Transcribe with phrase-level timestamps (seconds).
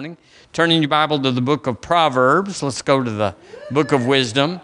[0.00, 0.16] morning.
[0.54, 2.62] Turning your Bible to the book of Proverbs.
[2.62, 3.34] Let's go to the
[3.70, 4.62] book of wisdom,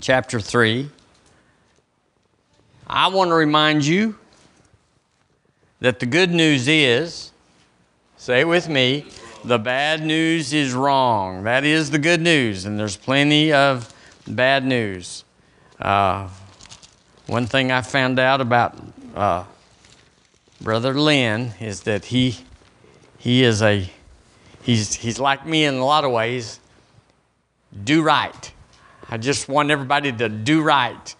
[0.00, 0.88] chapter 3.
[2.86, 4.16] I want to remind you
[5.80, 7.32] that the good news is,
[8.16, 9.04] say it with me,
[9.44, 11.42] the bad news is wrong.
[11.42, 13.92] That is the good news, and there's plenty of
[14.26, 15.22] bad news.
[15.78, 16.30] Uh,
[17.26, 18.74] one thing I found out about
[19.14, 19.44] uh,
[20.62, 22.38] Brother Lynn is that he
[23.18, 23.90] he is a
[24.68, 26.60] he's he's like me in a lot of ways.
[27.84, 28.52] Do right.
[29.08, 31.14] I just want everybody to do right.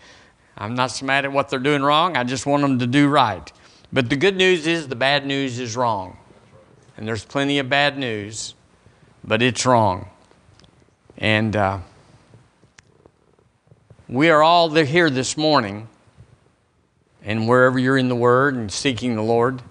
[0.58, 2.16] I'm not so mad at what they're doing wrong.
[2.16, 3.50] I just want them to do right.
[3.90, 6.18] But the good news is the bad news is wrong.
[6.96, 8.54] And there's plenty of bad news,
[9.24, 10.10] but it's wrong.
[11.16, 11.78] And uh,
[14.08, 15.88] we are all here this morning
[17.22, 19.62] and wherever you're in the Word and seeking the Lord,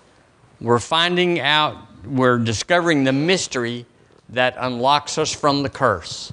[0.59, 3.85] we're finding out, we're discovering the mystery
[4.29, 6.31] that unlocks us from the curse.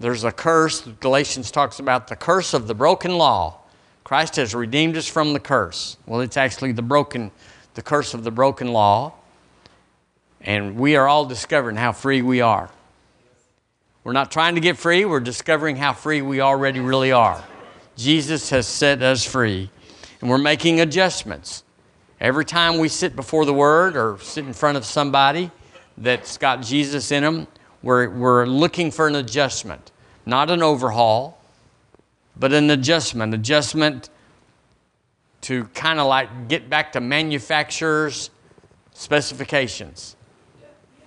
[0.00, 3.58] There's a curse, Galatians talks about the curse of the broken law.
[4.04, 5.96] Christ has redeemed us from the curse.
[6.06, 7.30] Well, it's actually the broken,
[7.74, 9.14] the curse of the broken law.
[10.40, 12.68] And we are all discovering how free we are.
[14.02, 17.42] We're not trying to get free, we're discovering how free we already really are.
[17.96, 19.70] Jesus has set us free
[20.20, 21.62] and we're making adjustments.
[22.22, 25.50] Every time we sit before the Word or sit in front of somebody
[25.98, 27.48] that's got Jesus in them,
[27.82, 29.90] we're, we're looking for an adjustment,
[30.24, 31.42] not an overhaul,
[32.36, 33.34] but an adjustment.
[33.34, 34.08] Adjustment
[35.40, 38.30] to kind of like get back to manufacturer's
[38.94, 40.14] specifications.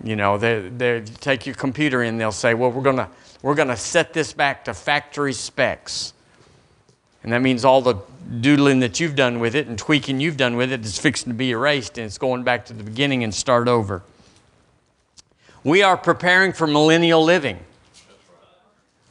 [0.04, 3.10] You know, they, they take your computer in, they'll say, well, we're going to
[3.42, 6.14] we're to set this back to factory specs.
[7.26, 7.96] And that means all the
[8.40, 11.36] doodling that you've done with it and tweaking you've done with it is fixing to
[11.36, 14.04] be erased and it's going back to the beginning and start over.
[15.64, 17.58] We are preparing for millennial living.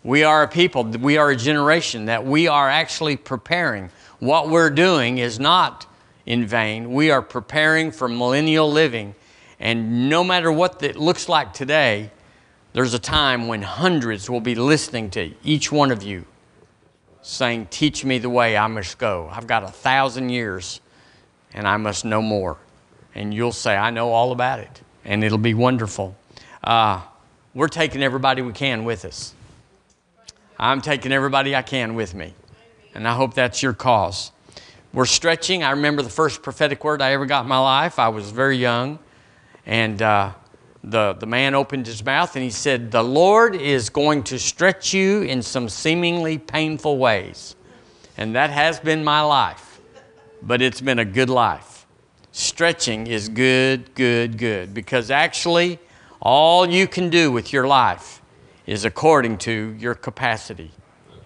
[0.04, 3.90] We are a people, we are a generation that we are actually preparing.
[4.20, 5.84] What we're doing is not
[6.24, 6.92] in vain.
[6.92, 9.16] We are preparing for millennial living.
[9.58, 12.12] And no matter what it looks like today,
[12.74, 16.26] there's a time when hundreds will be listening to each one of you
[17.24, 19.28] saying, Teach me the way I must go.
[19.32, 20.80] I've got a thousand years
[21.52, 22.56] and I must know more.
[23.14, 24.82] And you'll say, I know all about it.
[25.04, 26.16] And it'll be wonderful.
[26.62, 27.00] Uh,
[27.54, 29.34] we're taking everybody we can with us.
[30.58, 32.34] I'm taking everybody I can with me.
[32.94, 34.32] And I hope that's your cause.
[34.92, 35.62] We're stretching.
[35.62, 37.98] I remember the first prophetic word I ever got in my life.
[37.98, 38.98] I was very young.
[39.66, 40.32] And uh,
[40.84, 44.92] the, the man opened his mouth and he said, The Lord is going to stretch
[44.92, 47.56] you in some seemingly painful ways.
[48.18, 49.80] And that has been my life,
[50.42, 51.86] but it's been a good life.
[52.32, 55.78] Stretching is good, good, good, because actually,
[56.20, 58.20] all you can do with your life
[58.66, 60.70] is according to your capacity.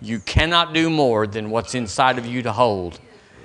[0.00, 3.00] You cannot do more than what's inside of you to hold.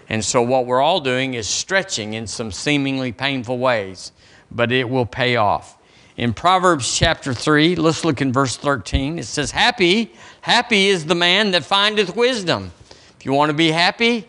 [0.10, 4.12] And so, what we're all doing is stretching in some seemingly painful ways,
[4.52, 5.78] but it will pay off
[6.18, 9.20] in Proverbs chapter 3, let's look in verse 13.
[9.20, 12.72] It says, Happy, happy is the man that findeth wisdom.
[13.18, 14.28] If you want to be happy,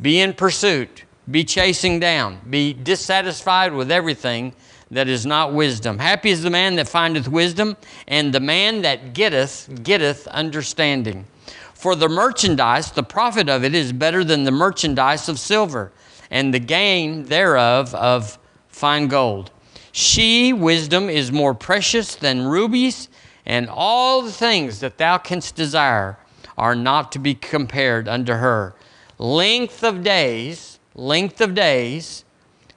[0.00, 4.54] be in pursuit, be chasing down, be dissatisfied with everything
[4.90, 5.98] that is not wisdom.
[5.98, 7.76] Happy is the man that findeth wisdom,
[8.08, 11.26] and the man that getteth, getteth understanding.
[11.74, 15.92] For the merchandise, the profit of it is better than the merchandise of silver,
[16.30, 18.38] and the gain thereof of
[18.68, 19.50] fine gold.
[19.92, 23.08] She, wisdom, is more precious than rubies,
[23.44, 26.18] and all the things that thou canst desire
[26.56, 28.74] are not to be compared unto her.
[29.18, 32.24] Length of days, length of days,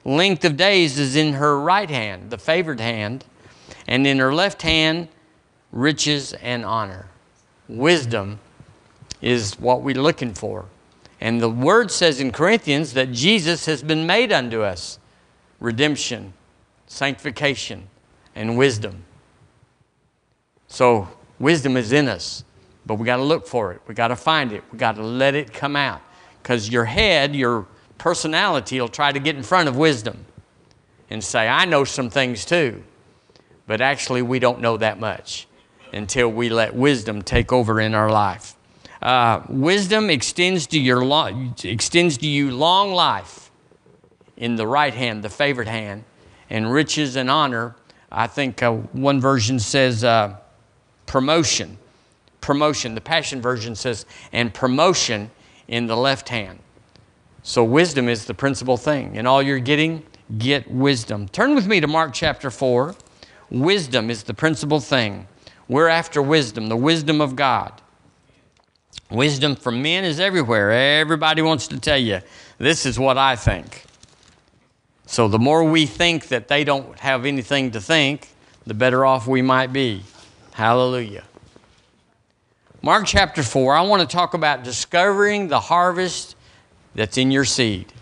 [0.04, 3.24] length of days is in her right hand, the favored hand,
[3.86, 5.08] and in her left hand,
[5.70, 7.06] riches and honor.
[7.68, 8.40] Wisdom
[9.20, 10.66] is what we're looking for.
[11.20, 14.98] And the word says in Corinthians that Jesus has been made unto us
[15.60, 16.34] redemption
[16.94, 17.88] sanctification,
[18.36, 19.04] and wisdom.
[20.68, 21.08] So,
[21.40, 22.44] wisdom is in us,
[22.86, 23.80] but we got to look for it.
[23.88, 24.62] We got to find it.
[24.70, 26.00] We got to let it come out.
[26.40, 27.66] Because your head, your
[27.98, 30.24] personality will try to get in front of wisdom
[31.10, 32.84] and say, I know some things too.
[33.66, 35.48] But actually, we don't know that much
[35.92, 38.54] until we let wisdom take over in our life.
[39.02, 43.50] Uh, wisdom extends to, your lo- extends to you long life
[44.36, 46.04] in the right hand, the favored hand,
[46.50, 47.76] and riches and honor.
[48.10, 50.36] I think uh, one version says uh,
[51.06, 51.78] promotion.
[52.40, 52.94] Promotion.
[52.94, 55.30] The Passion Version says, and promotion
[55.68, 56.58] in the left hand.
[57.42, 59.16] So, wisdom is the principal thing.
[59.16, 60.02] In all you're getting,
[60.38, 61.28] get wisdom.
[61.28, 62.94] Turn with me to Mark chapter 4.
[63.50, 65.26] wisdom is the principal thing.
[65.68, 67.80] We're after wisdom, the wisdom of God.
[69.10, 70.70] Wisdom from men is everywhere.
[70.72, 72.20] Everybody wants to tell you,
[72.58, 73.84] this is what I think.
[75.06, 78.28] So the more we think that they don't have anything to think,
[78.66, 80.02] the better off we might be.
[80.52, 81.24] Hallelujah.
[82.82, 86.36] Mark chapter 4, I want to talk about discovering the harvest
[86.94, 87.92] that's in your seed.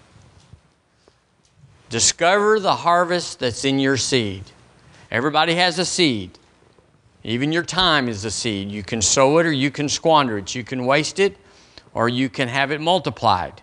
[1.88, 4.44] Discover the harvest that's in your seed.
[5.10, 6.38] Everybody has a seed.
[7.24, 8.70] Even your time is a seed.
[8.70, 10.54] You can sow it or you can squander it.
[10.54, 11.36] You can waste it
[11.94, 13.62] or you can have it multiplied.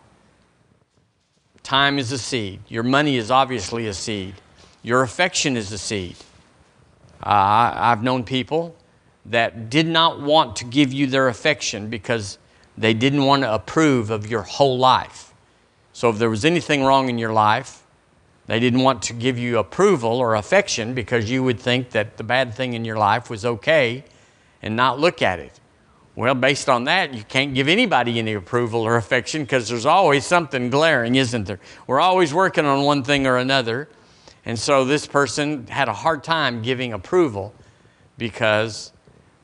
[1.64, 2.62] Time is a seed.
[2.68, 4.36] Your money is obviously a seed.
[4.82, 6.16] Your affection is a seed.
[7.22, 8.76] Uh, I've known people
[9.26, 12.38] that did not want to give you their affection because
[12.78, 15.34] they didn't want to approve of your whole life.
[15.92, 17.84] So if there was anything wrong in your life,
[18.48, 22.24] they didn't want to give you approval or affection because you would think that the
[22.24, 24.04] bad thing in your life was okay
[24.62, 25.60] and not look at it.
[26.20, 30.26] Well, based on that, you can't give anybody any approval or affection because there's always
[30.26, 31.62] something glaring, isn't there?
[31.88, 33.88] We're always working on one thing or another.
[34.44, 37.56] And so this person had a hard time giving approval
[38.18, 38.92] because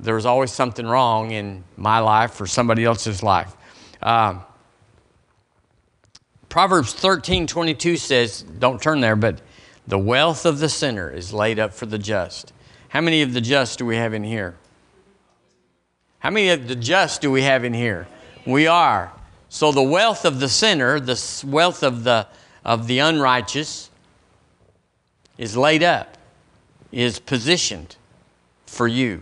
[0.01, 3.55] there was always something wrong in my life or somebody else's life.
[4.01, 4.43] Um,
[6.49, 9.41] Proverbs 13 22 says, don't turn there, but
[9.87, 12.51] the wealth of the sinner is laid up for the just.
[12.89, 14.57] How many of the just do we have in here?
[16.25, 18.07] How many of the just do we have in here?
[18.47, 19.13] We are.
[19.47, 22.25] So the wealth of the sinner, the wealth of the,
[22.63, 23.91] of the unrighteous,
[25.37, 26.17] is laid up,
[26.91, 27.95] is positioned
[28.65, 29.21] for you.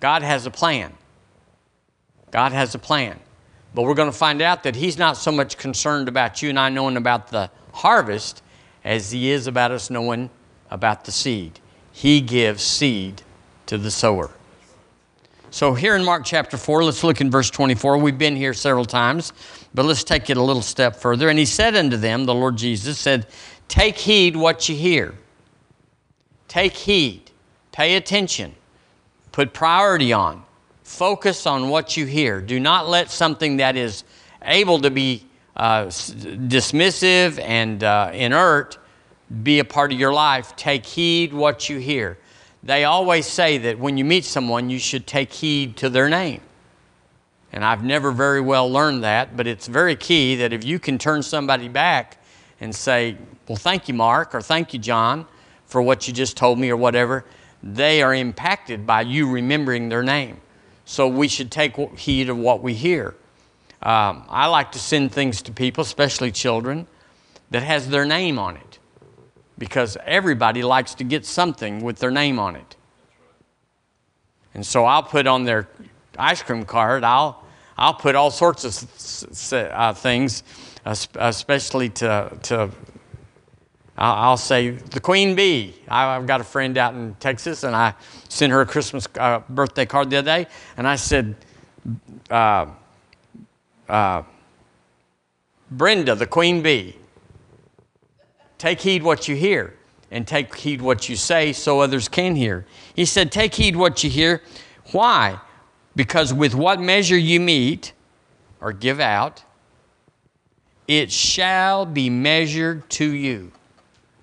[0.00, 0.94] God has a plan.
[2.30, 3.20] God has a plan.
[3.74, 6.58] But we're going to find out that He's not so much concerned about you and
[6.58, 8.42] I knowing about the harvest
[8.82, 10.30] as He is about us knowing
[10.70, 11.60] about the seed.
[11.92, 13.20] He gives seed
[13.66, 14.30] to the sower.
[15.54, 17.98] So, here in Mark chapter 4, let's look in verse 24.
[17.98, 19.32] We've been here several times,
[19.72, 21.28] but let's take it a little step further.
[21.28, 23.28] And he said unto them, the Lord Jesus said,
[23.68, 25.14] Take heed what you hear.
[26.48, 27.30] Take heed.
[27.70, 28.56] Pay attention.
[29.30, 30.42] Put priority on.
[30.82, 32.40] Focus on what you hear.
[32.40, 34.02] Do not let something that is
[34.42, 35.24] able to be
[35.54, 38.78] uh, dismissive and uh, inert
[39.44, 40.56] be a part of your life.
[40.56, 42.18] Take heed what you hear.
[42.64, 46.40] They always say that when you meet someone, you should take heed to their name.
[47.52, 50.96] And I've never very well learned that, but it's very key that if you can
[50.96, 52.24] turn somebody back
[52.60, 55.26] and say, Well, thank you, Mark, or thank you, John,
[55.66, 57.26] for what you just told me, or whatever,
[57.62, 60.40] they are impacted by you remembering their name.
[60.86, 63.14] So we should take heed of what we hear.
[63.82, 66.86] Um, I like to send things to people, especially children,
[67.50, 68.78] that has their name on it
[69.58, 72.76] because everybody likes to get something with their name on it.
[74.54, 75.68] And so I'll put on their
[76.18, 77.44] ice cream card, I'll,
[77.76, 80.42] I'll put all sorts of uh, things,
[80.84, 82.70] especially to, to
[83.96, 85.74] I'll say the queen bee.
[85.88, 87.94] I've got a friend out in Texas, and I
[88.28, 90.46] sent her a Christmas uh, birthday card the other day,
[90.76, 91.36] and I said,
[92.28, 92.66] uh,
[93.88, 94.22] uh,
[95.70, 96.96] Brenda, the queen bee.
[98.58, 99.74] Take heed what you hear,
[100.10, 102.66] and take heed what you say so others can hear.
[102.94, 104.42] He said, Take heed what you hear.
[104.92, 105.40] Why?
[105.96, 107.92] Because with what measure you meet
[108.60, 109.44] or give out,
[110.86, 113.52] it shall be measured to you.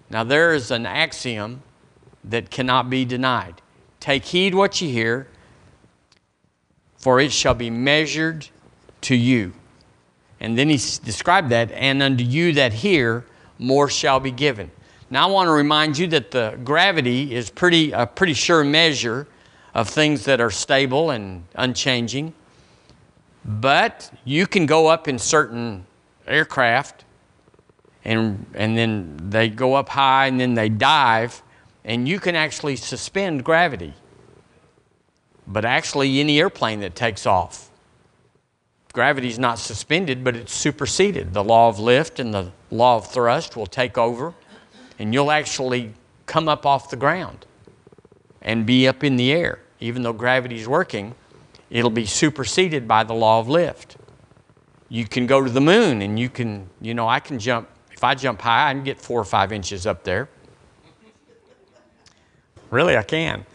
[0.10, 1.63] Now, there is an axiom
[2.24, 3.62] that cannot be denied.
[4.00, 5.27] Take heed what you hear,
[6.98, 8.48] for it shall be measured
[9.01, 9.53] to you.
[10.39, 13.25] And then he described that, and unto you that hear,
[13.62, 14.72] more shall be given.
[15.10, 19.27] Now, I want to remind you that the gravity is pretty, a pretty sure measure
[19.74, 22.34] of things that are stable and unchanging.
[23.44, 25.86] But you can go up in certain
[26.27, 27.06] aircraft,
[28.06, 31.41] and, and then they go up high, and then they dive,
[31.84, 33.94] and you can actually suspend gravity.
[35.48, 37.71] But actually, any airplane that takes off,
[38.91, 41.33] gravity is not suspended, but it's superseded.
[41.33, 44.33] The law of lift and the law of thrust will take over,
[45.00, 45.93] and you'll actually
[46.25, 47.45] come up off the ground
[48.41, 49.60] and be up in the air.
[49.79, 51.15] Even though gravity's working,
[51.69, 53.98] it'll be superseded by the law of lift.
[54.89, 57.69] You can go to the moon, and you can, you know, I can jump.
[57.91, 60.27] If I jump high, I can get four or five inches up there.
[62.69, 63.45] Really, I can.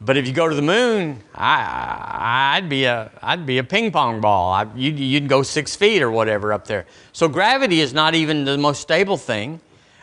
[0.00, 3.90] But if you go to the moon, I, would be a, I'd be a ping
[3.90, 4.52] pong ball.
[4.52, 6.86] I, you'd, you'd, go six feet or whatever up there.
[7.12, 9.60] So gravity is not even the most stable thing.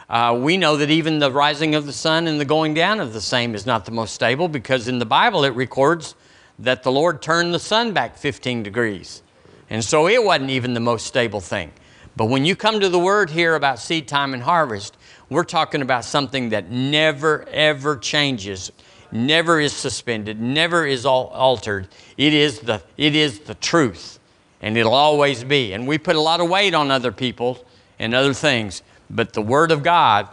[0.09, 3.13] Uh, we know that even the rising of the sun and the going down of
[3.13, 6.13] the same is not the most stable because in the Bible it records
[6.59, 9.23] that the Lord turned the sun back 15 degrees.
[9.69, 11.71] And so it wasn't even the most stable thing.
[12.15, 14.95] But when you come to the word here about seed time and harvest,
[15.29, 18.71] we're talking about something that never, ever changes,
[19.15, 21.87] never is suspended, never is altered.
[22.17, 24.19] It is the, it is the truth,
[24.61, 25.73] and it'll always be.
[25.73, 27.65] And we put a lot of weight on other people
[27.97, 30.27] and other things, but the Word of God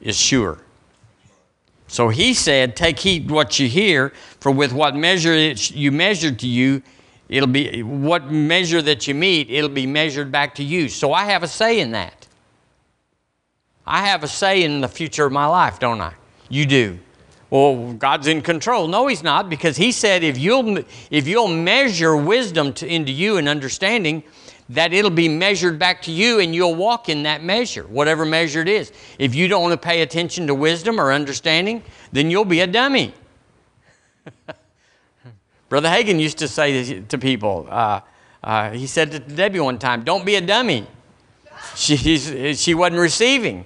[0.00, 0.58] is sure.
[1.88, 6.46] So he said, Take heed what you hear, for with what measure you measure to
[6.46, 6.82] you,
[7.28, 10.88] it'll be what measure that you meet, it'll be measured back to you.
[10.88, 12.28] So I have a say in that.
[13.84, 16.14] I have a say in the future of my life, don't I?
[16.50, 16.98] You do.
[17.48, 18.86] Well, God's in control.
[18.86, 23.38] No, He's not, because He said if you'll, if you'll measure wisdom to, into you
[23.38, 24.22] and understanding,
[24.68, 28.60] that it'll be measured back to you and you'll walk in that measure, whatever measure
[28.60, 28.92] it is.
[29.18, 32.68] If you don't want to pay attention to wisdom or understanding, then you'll be a
[32.68, 33.12] dummy.
[35.68, 38.00] Brother Hagin used to say to people, uh,
[38.42, 40.86] uh, he said to Debbie one time, Don't be a dummy.
[41.74, 43.64] She, she wasn't receiving.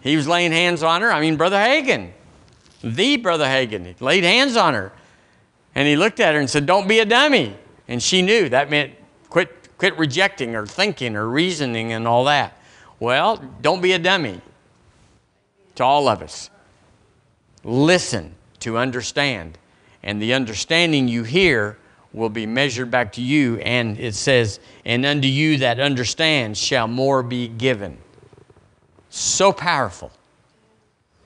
[0.00, 1.12] He was laying hands on her.
[1.12, 2.12] I mean, Brother Hagin,
[2.82, 4.92] the Brother Hagin, he laid hands on her.
[5.74, 7.56] And he looked at her and said, Don't be a dummy.
[7.86, 8.94] And she knew that meant
[9.28, 12.56] quit, quit rejecting or thinking or reasoning and all that.
[12.98, 14.40] Well, don't be a dummy
[15.76, 16.50] to all of us.
[17.64, 19.58] Listen to understand.
[20.02, 21.78] And the understanding you hear
[22.12, 23.58] will be measured back to you.
[23.58, 27.98] And it says, And unto you that understands shall more be given.
[29.10, 30.12] So powerful.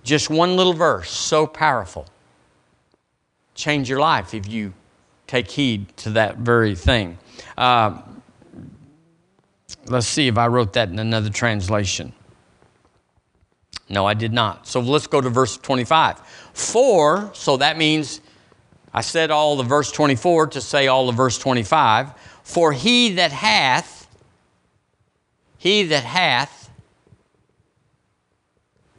[0.03, 2.07] Just one little verse, so powerful.
[3.55, 4.75] Change your life if you
[5.27, 7.19] take heed to that very thing.
[7.57, 8.03] Uh,
[9.87, 12.13] let's see if I wrote that in another translation.
[13.89, 14.67] No, I did not.
[14.67, 16.21] So let's go to verse 25.
[16.55, 18.21] For, so that means
[18.93, 22.13] I said all the verse 24 to say all the verse 25.
[22.43, 24.09] For he that hath,
[25.59, 26.64] he that hath,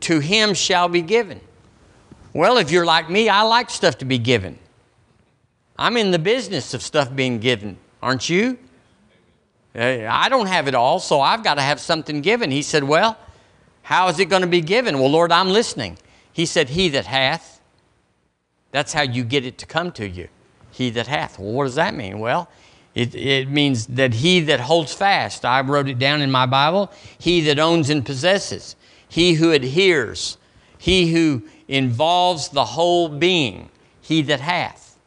[0.05, 1.41] to him shall be given.
[2.31, 4.59] Well, if you're like me, I like stuff to be given.
[5.77, 8.59] I'm in the business of stuff being given, aren't you?
[9.75, 12.51] Uh, I don't have it all, so I've got to have something given.
[12.51, 13.17] He said, Well,
[13.81, 14.99] how is it going to be given?
[14.99, 15.97] Well, Lord, I'm listening.
[16.31, 17.59] He said, He that hath.
[18.71, 20.27] That's how you get it to come to you.
[20.69, 21.39] He that hath.
[21.39, 22.19] Well, what does that mean?
[22.19, 22.47] Well,
[22.93, 25.45] it, it means that he that holds fast.
[25.45, 26.91] I wrote it down in my Bible.
[27.17, 28.75] He that owns and possesses
[29.15, 30.37] he who adheres,
[30.77, 33.69] he who involves the whole being,
[34.01, 34.99] he that hath.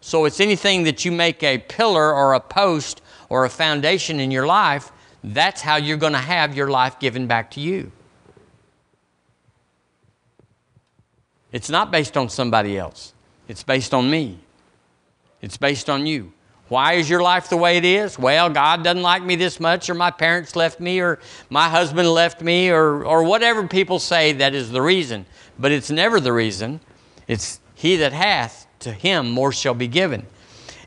[0.00, 4.32] So it's anything that you make a pillar or a post or a foundation in
[4.32, 4.90] your life,
[5.22, 7.92] that's how you're going to have your life given back to you.
[11.52, 13.14] It's not based on somebody else,
[13.46, 14.40] it's based on me,
[15.40, 16.32] it's based on you.
[16.68, 18.18] Why is your life the way it is?
[18.18, 22.10] Well, God doesn't like me this much, or my parents left me, or my husband
[22.10, 25.24] left me, or, or whatever people say that is the reason.
[25.58, 26.80] But it's never the reason.
[27.26, 30.26] It's he that hath, to him more shall be given.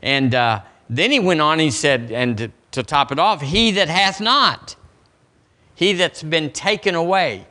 [0.02, 3.72] And uh, then he went on, he said, and to, to top it off, he
[3.72, 4.76] that hath not,
[5.74, 7.46] he that's been taken away,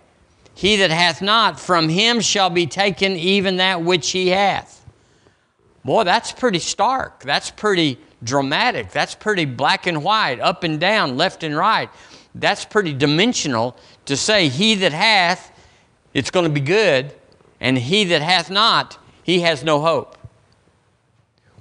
[0.54, 4.86] he that hath not, from him shall be taken even that which he hath.
[5.84, 7.24] Boy, that's pretty stark.
[7.24, 8.92] That's pretty dramatic.
[8.92, 11.90] That's pretty black and white, up and down, left and right.
[12.36, 13.76] That's pretty dimensional
[14.06, 15.52] to say, He that hath,
[16.14, 17.14] it's going to be good,
[17.60, 20.18] and he that hath not, he has no hope.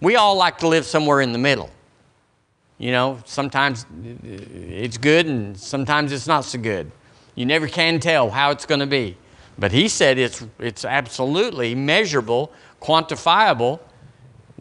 [0.01, 1.71] We all like to live somewhere in the middle.
[2.79, 6.91] You know, sometimes uh, uh, it's good and sometimes it's not so good.
[7.35, 9.19] You never can tell how it's going to be.
[9.59, 12.51] But he said it's, it's absolutely measurable,
[12.81, 13.81] quantifiable,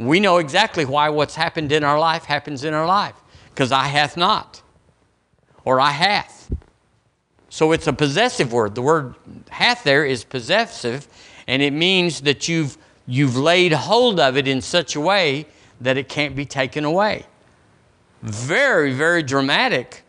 [0.08, 3.16] we know exactly why what's happened in our life happens in our life.
[3.50, 4.62] Because I hath not,
[5.66, 6.50] or I hath.
[7.50, 8.76] So it's a possessive word.
[8.76, 9.16] The word
[9.50, 11.08] hath there is possessive,
[11.48, 15.46] and it means that you've, you've laid hold of it in such a way
[15.82, 17.26] that it can't be taken away.
[18.22, 20.04] Very, very dramatic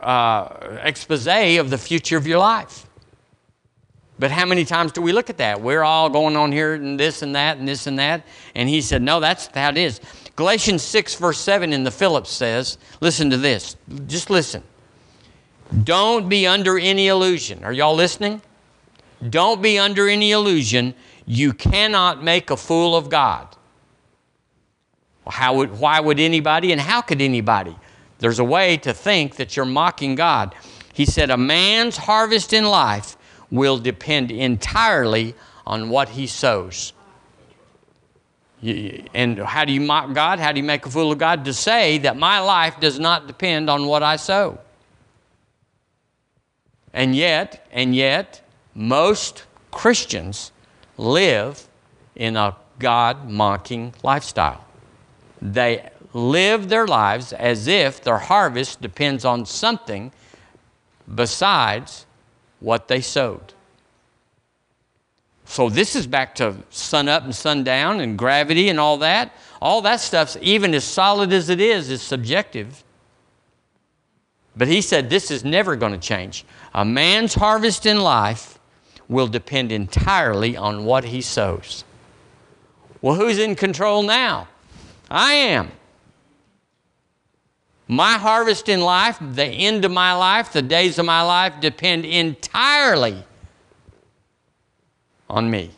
[0.00, 2.87] uh, expose of the future of your life.
[4.18, 5.60] But how many times do we look at that?
[5.60, 8.26] We're all going on here and this and that and this and that.
[8.54, 10.00] And he said, No, that's how it is.
[10.34, 13.76] Galatians 6, verse 7 in the Phillips says, Listen to this.
[14.06, 14.62] Just listen.
[15.84, 17.62] Don't be under any illusion.
[17.62, 18.42] Are y'all listening?
[19.30, 20.94] Don't be under any illusion.
[21.26, 23.48] You cannot make a fool of God.
[25.26, 27.76] How would, why would anybody and how could anybody?
[28.18, 30.54] There's a way to think that you're mocking God.
[30.94, 33.17] He said, A man's harvest in life
[33.50, 35.34] will depend entirely
[35.66, 36.92] on what he sows.
[38.62, 40.38] And how do you mock God?
[40.38, 41.44] How do you make a fool of God?
[41.44, 44.58] To say that my life does not depend on what I sow.
[46.92, 48.42] And yet, and yet,
[48.74, 50.50] most Christians
[50.96, 51.68] live
[52.16, 54.64] in a God mocking lifestyle.
[55.40, 60.10] They live their lives as if their harvest depends on something
[61.14, 62.06] besides
[62.60, 63.54] what they sowed.
[65.44, 69.32] So this is back to sun up and sun down and gravity and all that.
[69.62, 72.84] All that stuff's even as solid as it is is subjective.
[74.56, 76.44] But he said this is never going to change.
[76.74, 78.58] A man's harvest in life
[79.08, 81.84] will depend entirely on what he sows.
[83.00, 84.48] Well, who's in control now?
[85.10, 85.70] I am.
[87.90, 92.04] My harvest in life, the end of my life, the days of my life depend
[92.04, 93.24] entirely
[95.28, 95.70] on me.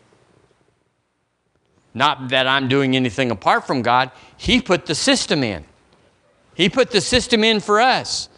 [1.95, 5.65] Not that I'm doing anything apart from God, He put the system in.
[6.55, 8.29] He put the system in for us.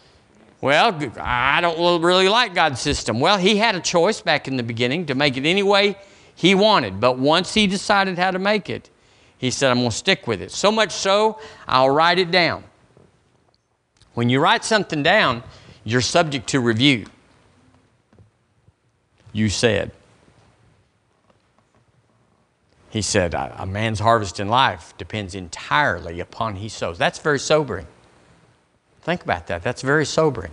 [0.61, 3.19] Well, I don't really like God's system.
[3.19, 5.97] Well, He had a choice back in the beginning to make it any way
[6.35, 6.99] He wanted.
[6.99, 8.91] But once He decided how to make it,
[9.37, 10.51] He said, I'm going to stick with it.
[10.51, 12.63] So much so, I'll write it down.
[14.13, 15.43] When you write something down,
[15.83, 17.05] you're subject to review.
[19.31, 19.91] You said.
[22.89, 26.99] He said, A man's harvest in life depends entirely upon he sows.
[26.99, 27.87] That's very sobering.
[29.01, 29.63] Think about that.
[29.63, 30.51] That's very sobering.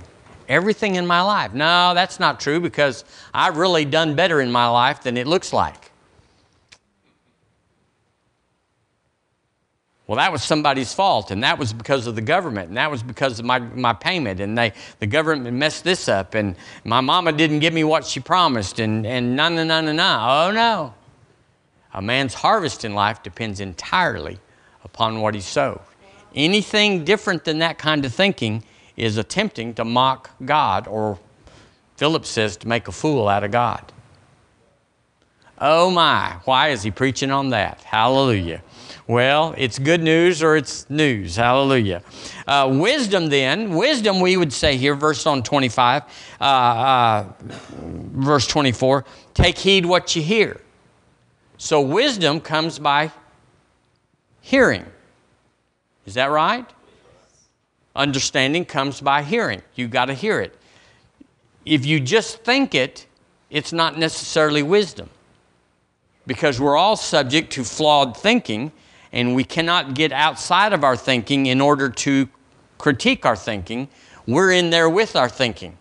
[0.48, 1.52] Everything in my life.
[1.52, 5.52] No, that's not true because I've really done better in my life than it looks
[5.52, 5.89] like.
[10.10, 13.00] Well, that was somebody's fault, and that was because of the government, and that was
[13.00, 17.30] because of my, my payment, and they, the government messed this up, and my mama
[17.30, 20.18] didn't give me what she promised, and, and no, no, no, no, no.
[20.20, 20.94] Oh, no.
[21.94, 24.40] A man's harvest in life depends entirely
[24.82, 25.78] upon what he sows.
[26.34, 28.64] Anything different than that kind of thinking
[28.96, 31.20] is attempting to mock God, or
[31.98, 33.92] Philip says to make a fool out of God.
[35.60, 37.80] Oh my, why is he preaching on that?
[37.82, 38.60] Hallelujah.
[39.10, 41.34] Well, it's good news or it's news.
[41.34, 42.04] Hallelujah.
[42.46, 46.04] Uh, wisdom, then, wisdom, we would say here, verse on 25,
[46.40, 50.60] uh, uh, verse 24, take heed what you hear.
[51.58, 53.10] So wisdom comes by
[54.42, 54.86] hearing.
[56.06, 56.70] Is that right?
[57.96, 59.60] Understanding comes by hearing.
[59.74, 60.56] You got to hear it.
[61.66, 63.08] If you just think it,
[63.50, 65.10] it's not necessarily wisdom.
[66.28, 68.70] Because we're all subject to flawed thinking,
[69.12, 72.28] and we cannot get outside of our thinking in order to
[72.78, 73.88] critique our thinking.
[74.26, 75.76] We're in there with our thinking.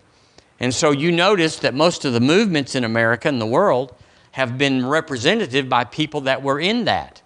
[0.59, 3.95] And so you notice that most of the movements in America and the world
[4.31, 7.21] have been representative by people that were in that.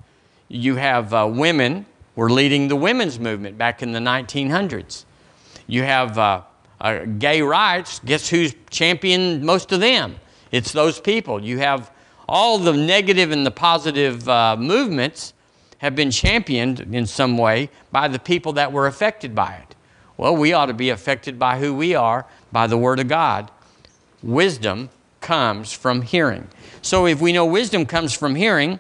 [0.48, 1.86] You have uh, women
[2.16, 5.06] were leading the women's movement back in the 1900s.
[5.68, 6.42] You have uh,
[6.80, 8.00] uh, gay rights.
[8.06, 10.16] Guess who's championed most of them?
[10.52, 11.44] It's those people.
[11.44, 11.92] You have
[12.28, 15.34] all the negative and the positive uh, movements
[15.84, 19.76] have been championed in some way by the people that were affected by it.
[20.16, 23.52] Well, we ought to be affected by who we are, by the Word of God.
[24.24, 26.48] Wisdom comes from hearing.
[26.82, 28.80] So if we know wisdom comes from hearing,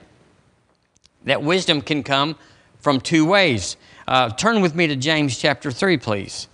[1.25, 2.37] that wisdom can come
[2.79, 3.75] from two ways.
[4.07, 6.47] Uh, turn with me to James chapter 3, please.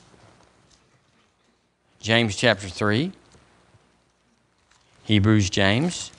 [1.99, 3.11] James chapter 3.
[5.03, 6.11] Hebrews, James.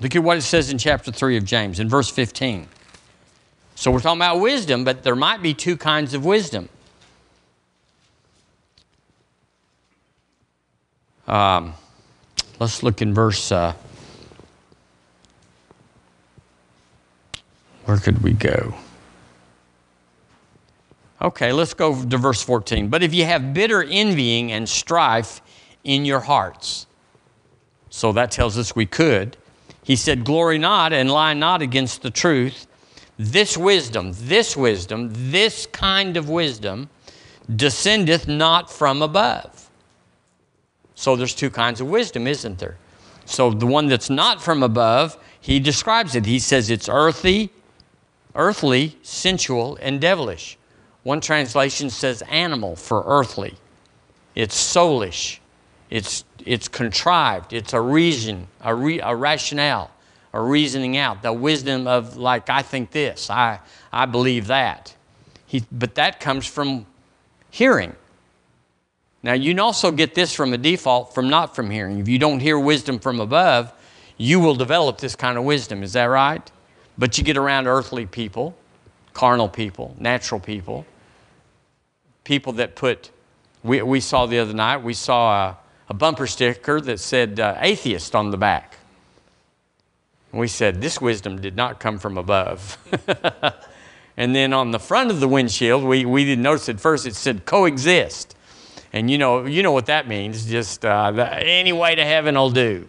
[0.00, 2.68] Look at what it says in chapter 3 of James, in verse 15.
[3.74, 6.68] So we're talking about wisdom, but there might be two kinds of wisdom.
[11.26, 11.74] Um,
[12.58, 13.52] let's look in verse.
[13.52, 13.74] Uh,
[17.84, 18.74] where could we go?
[21.20, 22.88] Okay, let's go to verse 14.
[22.88, 25.42] But if you have bitter envying and strife
[25.82, 26.86] in your hearts,
[27.90, 29.36] so that tells us we could.
[29.88, 32.68] He said, Glory not and lie not against the truth.
[33.18, 36.88] This wisdom, this wisdom, this kind of wisdom
[37.56, 39.58] descendeth not from above
[40.98, 42.76] so there's two kinds of wisdom, isn't there?
[43.24, 46.26] So the one that's not from above, he describes it.
[46.26, 47.50] He says it's earthy,
[48.34, 50.58] earthly, sensual, and devilish.
[51.04, 53.54] One translation says animal for earthly.
[54.34, 55.38] It's soulish.
[55.90, 57.52] It's, it's contrived.
[57.52, 59.90] It's a reason, a, re, a rationale,
[60.32, 61.22] a reasoning out.
[61.22, 63.60] The wisdom of, like, I think this, I,
[63.92, 64.94] I believe that.
[65.46, 66.86] He, but that comes from
[67.50, 67.96] hearing.
[69.22, 71.98] Now, you can also get this from a default from not from hearing.
[71.98, 73.72] If you don't hear wisdom from above,
[74.16, 75.82] you will develop this kind of wisdom.
[75.82, 76.48] Is that right?
[76.98, 78.56] But you get around earthly people,
[79.14, 80.84] carnal people, natural people,
[82.24, 83.10] people that put,
[83.62, 85.56] we, we saw the other night, we saw a,
[85.88, 88.76] a bumper sticker that said uh, atheist on the back.
[90.32, 92.76] We said, this wisdom did not come from above.
[94.16, 97.14] and then on the front of the windshield, we, we didn't notice at first, it
[97.14, 98.36] said coexist.
[98.92, 102.34] And you know, you know what that means, just uh, the, any way to heaven
[102.34, 102.88] will do.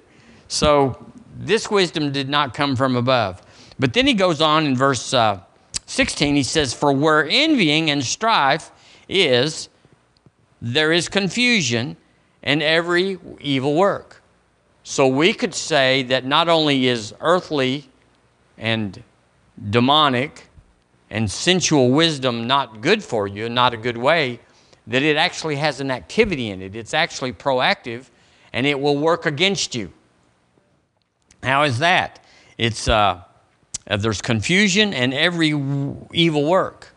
[0.49, 3.41] So this wisdom did not come from above.
[3.79, 5.39] But then he goes on in verse uh,
[5.85, 8.71] 16, he says, For where envying and strife
[9.07, 9.69] is,
[10.61, 11.95] there is confusion
[12.43, 14.21] and every evil work.
[14.83, 17.89] So we could say that not only is earthly
[18.57, 19.03] and
[19.69, 20.47] demonic
[21.09, 24.39] and sensual wisdom not good for you, not a good way,
[24.87, 26.75] that it actually has an activity in it.
[26.75, 28.09] It's actually proactive
[28.53, 29.91] and it will work against you.
[31.43, 32.23] How is that?
[32.57, 33.21] It's uh,
[33.87, 35.49] uh there's confusion and every
[36.11, 36.89] evil work.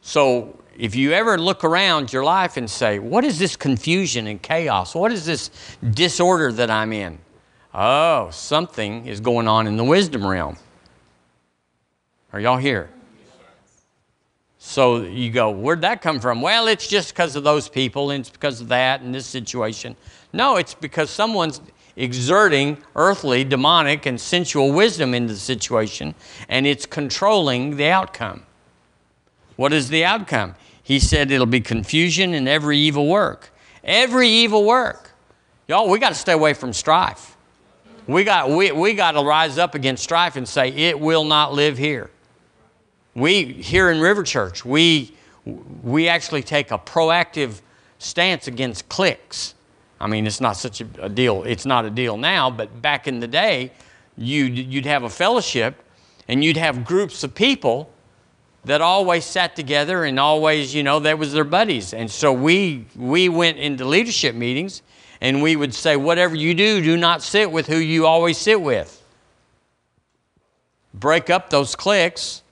[0.00, 4.40] So if you ever look around your life and say, What is this confusion and
[4.40, 4.94] chaos?
[4.94, 5.50] What is this
[5.92, 7.18] disorder that I'm in?
[7.72, 10.56] Oh, something is going on in the wisdom realm.
[12.32, 12.90] Are y'all here?
[14.58, 16.40] So you go, Where'd that come from?
[16.40, 19.96] Well, it's just because of those people and it's because of that and this situation.
[20.32, 21.60] No, it's because someone's
[21.96, 26.14] exerting earthly, demonic, and sensual wisdom into the situation
[26.48, 28.44] and it's controlling the outcome.
[29.56, 30.56] What is the outcome?
[30.84, 33.50] He said it'll be confusion and every evil work.
[33.82, 35.10] Every evil work.
[35.66, 37.36] Y'all, we got to stay away from strife.
[38.06, 41.54] We got, we, we got to rise up against strife and say, it will not
[41.54, 42.10] live here.
[43.14, 45.14] We, here in River Church, we,
[45.82, 47.62] we actually take a proactive
[47.98, 49.54] stance against cliques.
[49.98, 51.44] I mean, it's not such a, a deal.
[51.44, 53.72] It's not a deal now, but back in the day,
[54.18, 55.76] you'd, you'd have a fellowship
[56.28, 57.90] and you'd have groups of people
[58.64, 61.92] that always sat together and always, you know, that was their buddies.
[61.92, 64.82] And so we we went into leadership meetings
[65.20, 68.60] and we would say, whatever you do, do not sit with who you always sit
[68.60, 69.02] with.
[70.92, 72.42] Break up those cliques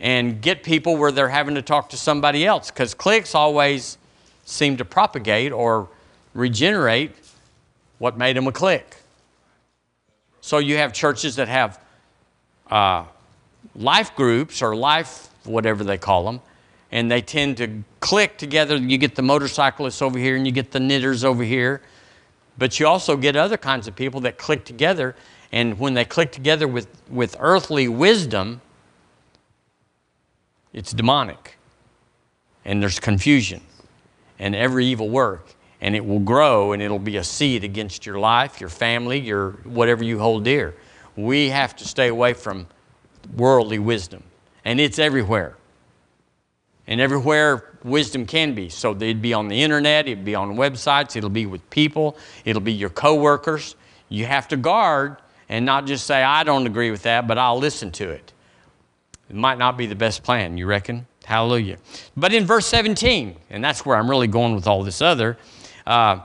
[0.00, 2.70] and get people where they're having to talk to somebody else.
[2.70, 3.98] Because cliques always
[4.44, 5.88] seem to propagate or
[6.34, 7.12] regenerate
[7.98, 8.96] what made them a clique.
[10.40, 11.80] So you have churches that have
[12.70, 13.04] uh,
[13.78, 16.40] life groups or life whatever they call them,
[16.92, 18.76] and they tend to click together.
[18.76, 21.80] You get the motorcyclists over here and you get the knitters over here,
[22.58, 25.14] but you also get other kinds of people that click together,
[25.52, 28.60] and when they click together with, with earthly wisdom,
[30.74, 31.56] it's demonic,
[32.64, 33.62] and there's confusion,
[34.38, 38.18] and every evil work and it will grow and it'll be a seed against your
[38.18, 40.74] life, your family, your whatever you hold dear.
[41.16, 42.66] We have to stay away from
[43.36, 44.22] worldly wisdom
[44.64, 45.56] and it's everywhere.
[46.86, 48.68] And everywhere wisdom can be.
[48.68, 52.62] So it'd be on the internet, it'd be on websites, it'll be with people, it'll
[52.62, 53.76] be your coworkers.
[54.08, 55.16] You have to guard
[55.48, 58.32] and not just say, I don't agree with that, but I'll listen to it.
[59.28, 61.06] It might not be the best plan, you reckon?
[61.24, 61.78] Hallelujah.
[62.16, 65.36] But in verse 17, and that's where I'm really going with all this other,
[65.86, 66.20] uh,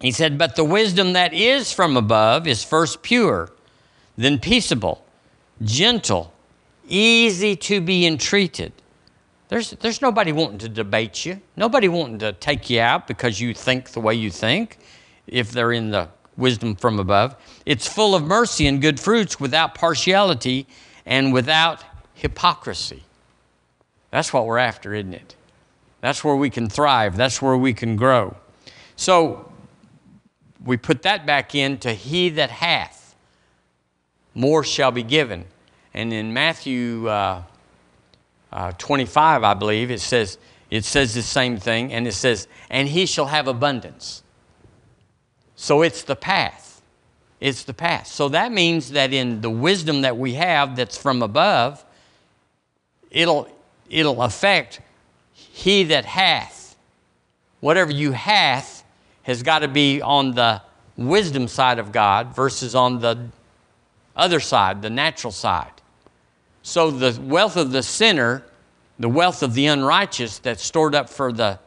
[0.00, 3.50] he said, But the wisdom that is from above is first pure,
[4.16, 5.03] then peaceable,
[5.62, 6.32] gentle
[6.88, 8.72] easy to be entreated.
[9.48, 13.54] There's, there's nobody wanting to debate you, nobody wanting to take you out because you
[13.54, 14.78] think the way you think,
[15.26, 17.36] if they're in the wisdom from above.
[17.64, 20.66] It's full of mercy and good fruits without partiality
[21.06, 23.04] and without hypocrisy.
[24.10, 25.36] That's what we're after, isn't it?
[26.00, 28.36] That's where we can thrive, that's where we can grow.
[28.96, 29.50] So
[30.64, 33.03] we put that back into He that hath,
[34.34, 35.44] more shall be given.
[35.92, 37.42] And in Matthew uh,
[38.52, 40.38] uh, 25, I believe, it says,
[40.70, 44.22] it says the same thing, and it says, and he shall have abundance.
[45.56, 46.82] So it's the path.
[47.40, 48.06] It's the path.
[48.06, 51.84] So that means that in the wisdom that we have that's from above,
[53.10, 53.48] it'll,
[53.88, 54.80] it'll affect
[55.32, 56.76] he that hath.
[57.60, 58.84] Whatever you hath
[59.22, 60.62] has got to be on the
[60.96, 63.28] wisdom side of God versus on the
[64.16, 65.72] other side, the natural side.
[66.62, 68.42] So the wealth of the sinner,
[68.98, 71.58] the wealth of the unrighteous that's stored up for the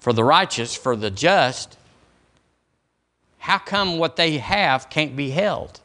[0.00, 1.76] for the righteous, for the just,
[3.38, 5.80] how come what they have can't be held?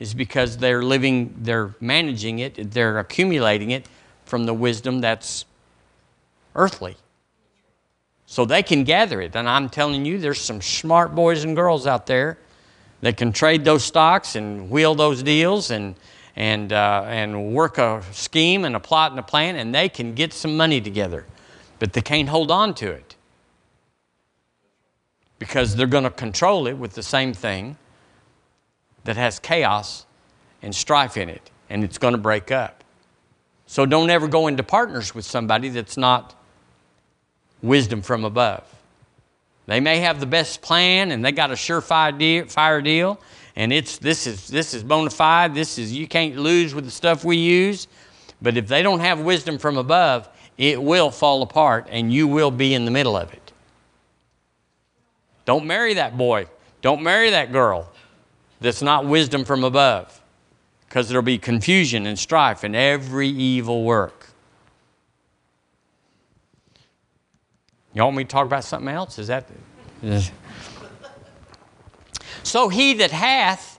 [0.00, 3.86] Is because they're living, they're managing it, they're accumulating it
[4.24, 5.44] from the wisdom that's
[6.56, 6.96] earthly.
[8.26, 9.36] So they can gather it.
[9.36, 12.38] And I'm telling you, there's some smart boys and girls out there
[13.00, 15.94] that can trade those stocks and wheel those deals and,
[16.36, 20.14] and, uh, and work a scheme and a plot and a plan, and they can
[20.14, 21.26] get some money together.
[21.78, 23.16] But they can't hold on to it
[25.38, 27.76] because they're going to control it with the same thing
[29.04, 30.04] that has chaos
[30.62, 32.84] and strife in it, and it's going to break up.
[33.66, 36.34] So don't ever go into partners with somebody that's not
[37.62, 38.64] wisdom from above.
[39.70, 43.20] They may have the best plan and they got a surefire deal, fire deal,
[43.54, 45.54] and it's this is this is bona fide.
[45.54, 47.86] This is you can't lose with the stuff we use.
[48.42, 50.28] But if they don't have wisdom from above,
[50.58, 53.52] it will fall apart, and you will be in the middle of it.
[55.44, 56.48] Don't marry that boy.
[56.82, 57.92] Don't marry that girl
[58.60, 60.20] that's not wisdom from above,
[60.88, 64.19] because there'll be confusion and strife and every evil work.
[67.92, 69.18] You want me to talk about something else?
[69.18, 69.48] Is that.
[72.42, 73.78] So he that hath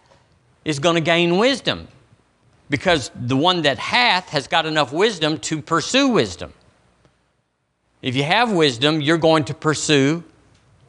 [0.65, 1.88] is going to gain wisdom
[2.69, 6.54] because the one that hath has got enough wisdom to pursue wisdom.
[8.02, 10.24] If you have wisdom, you're going to pursue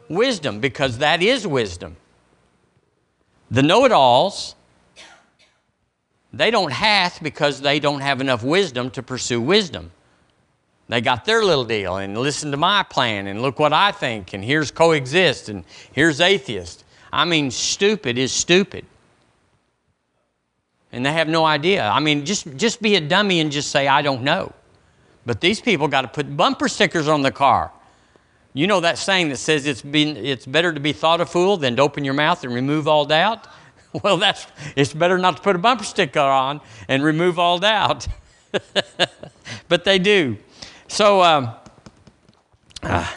[0.08, 1.96] wisdom because that is wisdom.
[3.50, 4.54] The know it alls,
[6.32, 9.90] they don't hath because they don't have enough wisdom to pursue wisdom.
[10.92, 14.34] They got their little deal and listen to my plan and look what I think
[14.34, 16.84] and here's coexist and here's atheist.
[17.10, 18.84] I mean, stupid is stupid.
[20.92, 21.88] And they have no idea.
[21.88, 24.52] I mean, just, just be a dummy and just say, I don't know.
[25.24, 27.72] But these people got to put bumper stickers on the car.
[28.52, 31.56] You know that saying that says it's, been, it's better to be thought a fool
[31.56, 33.48] than to open your mouth and remove all doubt?
[34.02, 38.08] Well, that's, it's better not to put a bumper sticker on and remove all doubt.
[39.68, 40.38] but they do.
[40.92, 41.48] So, um,
[42.82, 43.10] uh,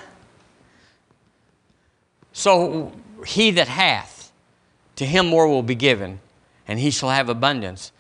[2.32, 2.94] so
[3.28, 4.32] he that hath,
[4.96, 6.22] to him more will be given,
[6.70, 7.92] and he shall have abundance.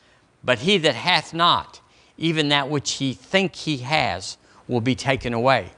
[0.45, 1.81] But he that hath not,
[2.17, 4.37] even that which he think he has,
[4.69, 5.71] will be taken away.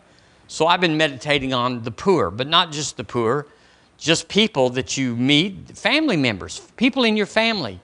[0.48, 3.48] So I've been meditating on the poor, but not just the poor,
[3.98, 7.80] just people that you meet, family members, people in your family.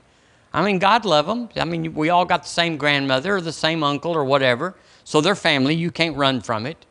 [0.54, 1.50] I mean, God love them.
[1.56, 4.76] I mean, we all got the same grandmother or the same uncle or whatever.
[5.04, 5.76] So they're family.
[5.76, 6.86] You can't run from it.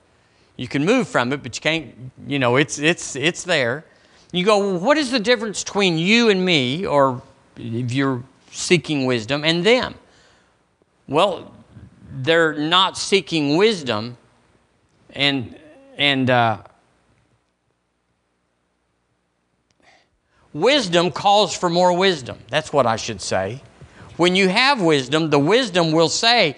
[0.57, 1.95] You can move from it, but you can't,
[2.27, 3.85] you know, it's, it's, it's there.
[4.33, 7.23] You go, well, what is the difference between you and me, or
[7.57, 9.95] if you're seeking wisdom, and them?
[11.09, 11.53] Well,
[12.11, 14.17] they're not seeking wisdom,
[15.11, 15.59] and,
[15.97, 16.59] and, uh,
[20.53, 22.39] wisdom calls for more wisdom.
[22.49, 23.63] That's what I should say.
[24.17, 26.57] When you have wisdom, the wisdom will say,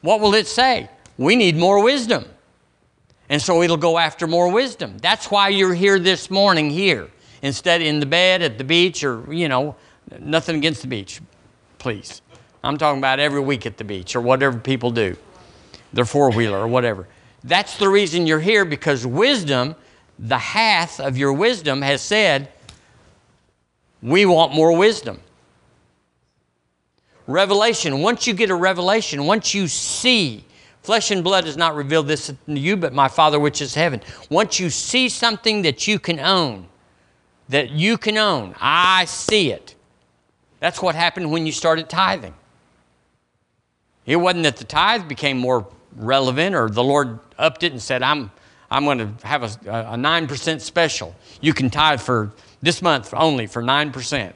[0.00, 0.88] what will it say?
[1.16, 2.24] We need more wisdom.
[3.28, 4.98] And so it'll go after more wisdom.
[4.98, 7.08] That's why you're here this morning here
[7.42, 9.76] instead in the bed at the beach or, you know,
[10.18, 11.20] nothing against the beach,
[11.78, 12.20] please.
[12.62, 15.16] I'm talking about every week at the beach or whatever people do,
[15.92, 17.06] their four wheeler or whatever.
[17.42, 19.76] That's the reason you're here because wisdom,
[20.18, 22.48] the hath of your wisdom, has said,
[24.02, 25.20] we want more wisdom.
[27.26, 30.44] Revelation, once you get a revelation, once you see,
[30.84, 34.02] Flesh and blood has not revealed this to you, but my Father which is heaven.
[34.28, 36.68] Once you see something that you can own,
[37.48, 39.74] that you can own, I see it.
[40.60, 42.34] That's what happened when you started tithing.
[44.04, 45.66] It wasn't that the tithe became more
[45.96, 48.30] relevant or the Lord upped it and said, I'm,
[48.70, 51.16] I'm going to have a, a 9% special.
[51.40, 54.32] You can tithe for this month only for 9%.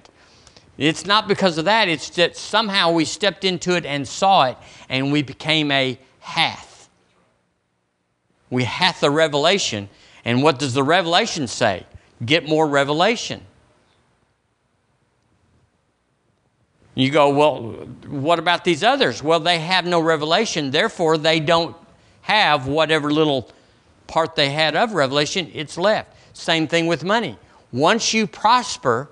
[0.79, 4.57] It's not because of that, it's that somehow we stepped into it and saw it
[4.89, 6.89] and we became a hath.
[8.51, 9.89] We hath the revelation.
[10.25, 11.87] And what does the revelation say?
[12.25, 13.43] Get more revelation.
[16.95, 17.63] You go, well,
[18.09, 19.23] what about these others?
[19.23, 21.77] Well, they have no revelation, therefore, they don't
[22.23, 23.49] have whatever little
[24.09, 26.13] part they had of revelation, it's left.
[26.37, 27.39] Same thing with money.
[27.71, 29.09] Once you prosper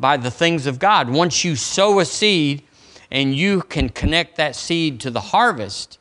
[0.00, 2.64] by the things of God, once you sow a seed
[3.10, 5.97] and you can connect that seed to the harvest,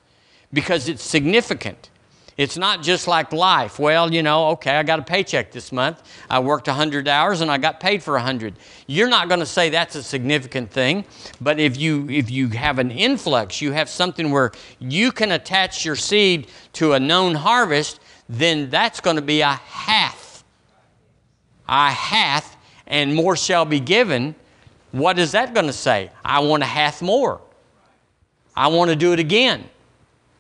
[0.52, 1.90] because it's significant.
[2.38, 3.80] It's not just like life.
[3.80, 6.04] Well, you know, okay, I got a paycheck this month.
[6.30, 8.54] I worked 100 hours and I got paid for 100.
[8.86, 11.06] You're not going to say that's a significant thing,
[11.42, 15.84] but if you if you have an influx, you have something where you can attach
[15.84, 20.44] your seed to a known harvest, then that's going to be a hath.
[21.68, 22.56] A hath
[22.86, 24.36] and more shall be given.
[24.92, 26.12] What is that going to say?
[26.24, 27.42] I want a hath more.
[28.56, 29.68] I want to do it again.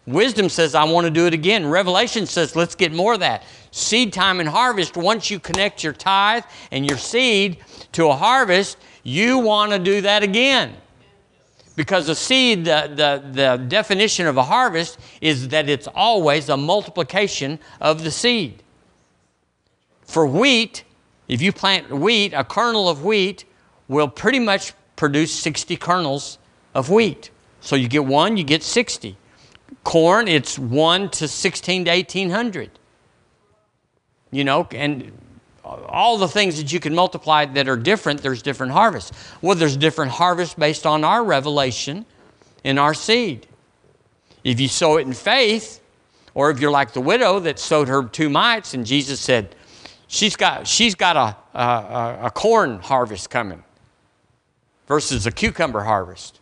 [0.08, 1.68] Wisdom says, I want to do it again.
[1.68, 3.44] Revelation says, let's get more of that.
[3.72, 7.58] Seed time and harvest, once you connect your tithe and your seed
[7.92, 10.76] to a harvest, you want to do that again.
[11.76, 16.58] Because the seed, the, the, the definition of a harvest is that it's always a
[16.58, 18.64] multiplication of the seed.
[20.04, 20.86] For wheat,
[21.28, 23.44] if you plant wheat, a kernel of wheat
[23.90, 26.38] will pretty much produce 60 kernels
[26.74, 27.30] of wheat.
[27.60, 29.18] So you get one, you get 60.
[29.84, 32.72] Corn, it's 1 to 16 to 1800.
[34.32, 35.12] You know, and
[35.64, 39.12] all the things that you can multiply that are different, there's different harvests.
[39.42, 42.06] Well, there's different harvests based on our revelation
[42.64, 43.48] in our seed.
[44.44, 45.82] If you sow it in faith,
[46.34, 49.56] or if you're like the widow that sowed her two mites, and Jesus said,
[50.08, 53.64] she's got, she's got a, a, a corn harvest coming
[54.88, 56.40] versus a cucumber harvest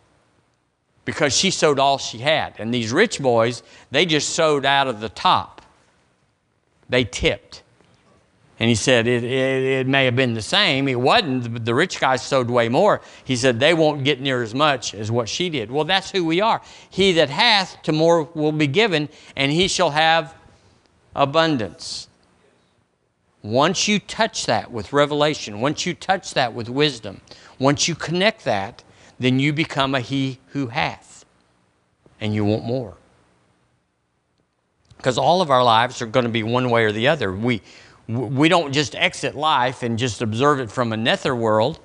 [1.06, 2.54] because she sowed all she had.
[2.58, 5.62] And these rich boys, they just sowed out of the top,
[6.90, 7.62] they tipped.
[8.58, 10.88] And he said, it, it, it, may have been the same.
[10.88, 11.66] It wasn't.
[11.66, 13.02] The rich guys sowed way more.
[13.24, 15.70] He said, they won't get near as much as what she did.
[15.70, 16.62] Well, that's who we are.
[16.88, 20.34] He that hath, to more will be given, and he shall have
[21.14, 22.08] abundance.
[23.42, 27.20] Once you touch that with revelation, once you touch that with wisdom,
[27.58, 28.82] once you connect that,
[29.18, 31.24] then you become a he who hath,
[32.20, 32.94] and you want more.
[34.96, 37.32] Because all of our lives are going to be one way or the other.
[37.32, 37.62] We,
[38.08, 41.80] we don't just exit life and just observe it from a nether world.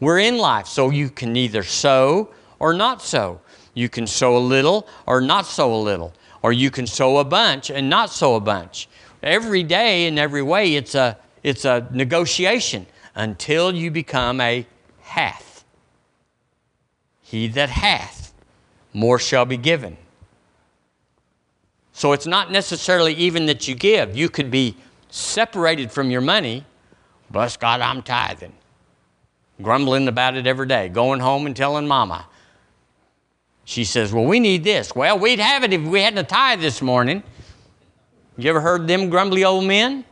[0.00, 3.40] We're in life, so you can either sow or not sow.
[3.74, 7.24] You can sow a little or not sow a little, or you can sow a
[7.24, 8.88] bunch and not sow a bunch.
[9.22, 14.66] Every day in every way, it's a, it's a negotiation until you become a
[15.00, 15.55] hath.
[17.26, 18.32] He that hath,
[18.92, 19.96] more shall be given.
[21.92, 24.16] So it's not necessarily even that you give.
[24.16, 24.76] You could be
[25.08, 26.64] separated from your money,
[27.28, 28.52] bless God, I'm tithing.
[29.60, 32.26] Grumbling about it every day, going home and telling mama.
[33.64, 34.94] She says, Well, we need this.
[34.94, 37.24] Well, we'd have it if we hadn't a tithe this morning.
[38.36, 40.04] You ever heard them grumbly old men?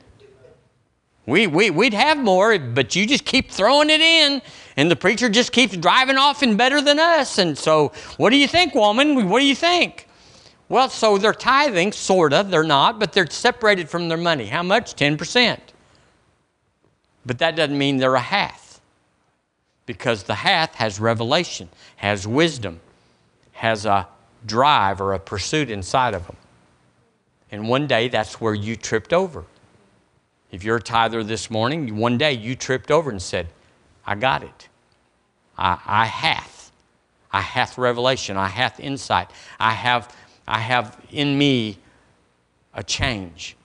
[1.27, 4.42] We, we, we'd have more, but you just keep throwing it in,
[4.76, 7.38] and the preacher just keeps driving off and better than us.
[7.38, 9.28] And so, what do you think, woman?
[9.28, 10.08] What do you think?
[10.68, 12.50] Well, so they're tithing, sort of.
[12.50, 14.46] They're not, but they're separated from their money.
[14.46, 14.96] How much?
[14.96, 15.58] 10%.
[17.26, 18.80] But that doesn't mean they're a hath.
[19.87, 22.80] Because the hath has revelation, has wisdom,
[23.52, 24.08] has a
[24.46, 26.37] drive or a pursuit inside of them.
[27.52, 29.44] And one day that's where you tripped over.
[30.50, 33.48] If you're a tither this morning, one day you tripped over and said,
[34.06, 34.68] I got it.
[35.56, 36.72] I, I hath.
[37.32, 38.36] I hath revelation.
[38.36, 39.30] I hath insight.
[39.58, 40.14] I have
[40.46, 41.78] I have in me
[42.74, 43.56] a change,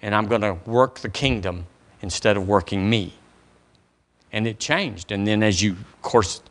[0.00, 1.66] and I'm going to work the kingdom
[2.02, 3.14] instead of working me.
[4.32, 5.10] And it changed.
[5.10, 6.42] And then, as you, of course,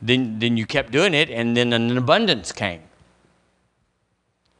[0.00, 2.82] then, then you kept doing it, and then an abundance came.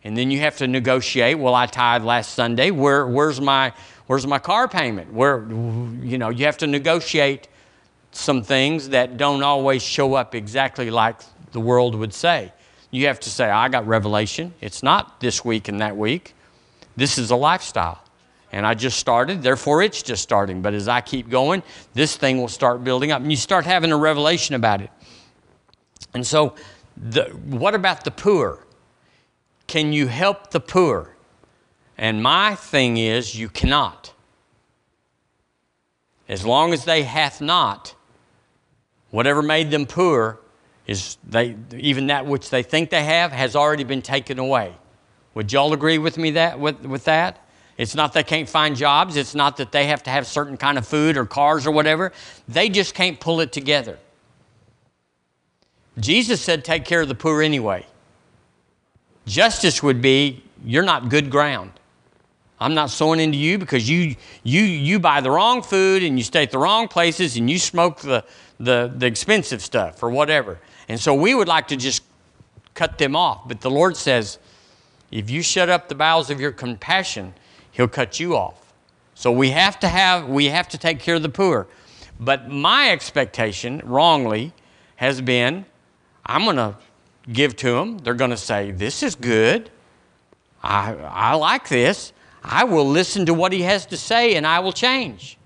[0.05, 1.39] And then you have to negotiate.
[1.39, 2.71] Well, I tithe last Sunday.
[2.73, 3.73] Where, where's my
[4.09, 5.13] where's my car payment?
[5.13, 5.47] Where
[6.03, 7.47] you know you have to negotiate
[8.13, 11.17] some things that don't always show up exactly like
[11.53, 12.53] the world would say.
[12.91, 14.53] You have to say, I got revelation.
[14.61, 16.35] It's not this week and that week.
[16.95, 18.03] This is a lifestyle.
[18.53, 20.61] And I just started, therefore it's just starting.
[20.61, 21.63] But as I keep going,
[21.95, 23.23] this thing will start building up.
[23.23, 24.91] And you start having a revelation about it.
[26.13, 26.55] And so,
[26.95, 28.67] the, what about the poor?
[29.67, 31.17] Can you help the poor?
[31.97, 34.13] And my thing is, you cannot.
[36.29, 37.95] As long as they hath not,
[39.13, 40.41] whatever made them poor,
[40.89, 44.75] is they even that which they think they have has already been taken away.
[45.35, 47.39] Would y'all agree with me that with, with that?
[47.79, 50.77] It's not they can't find jobs, it's not that they have to have certain kind
[50.77, 52.13] of food or cars or whatever.
[52.49, 53.99] They just can't pull it together.
[55.99, 57.87] Jesus said take care of the poor anyway.
[59.27, 61.73] Justice would be you're not good ground.
[62.63, 66.25] I'm not sowing into you because you you you buy the wrong food and you
[66.25, 68.25] stay at the wrong places and you smoke the
[68.59, 70.59] the, the expensive stuff or whatever.
[70.89, 72.05] And so we would like to just
[72.75, 73.49] cut them off.
[73.49, 74.39] But the Lord says,
[75.11, 77.35] if you shut up the bowels of your compassion,
[77.73, 78.73] He'll cut you off.
[79.15, 81.67] So we have to have, we have to take care of the poor.
[82.21, 84.53] But my expectation, wrongly,
[84.97, 85.65] has been
[86.25, 86.77] I'm going to
[87.33, 87.99] give to them.
[87.99, 89.71] They're going to say, This is good.
[90.63, 92.13] I, I like this.
[92.45, 95.39] I will listen to what he has to say and I will change.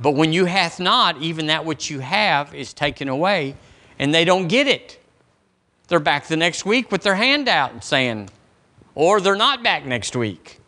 [0.00, 3.54] But when you hath not, even that which you have is taken away
[3.98, 4.98] and they don't get it.
[5.88, 8.30] They're back the next week with their hand out and saying,
[8.94, 10.58] or they're not back next week.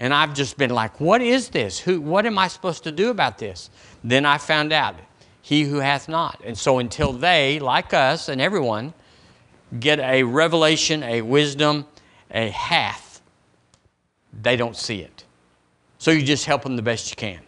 [0.00, 1.78] And I've just been like, what is this?
[1.78, 3.70] Who, what am I supposed to do about this?
[4.02, 4.96] Then I found out,
[5.42, 6.40] he who hath not.
[6.44, 8.94] And so until they, like us and everyone,
[9.78, 11.86] get a revelation, a wisdom,
[12.30, 13.01] a hath,
[14.40, 15.24] they don't see it.
[15.98, 17.40] So you just help them the best you can.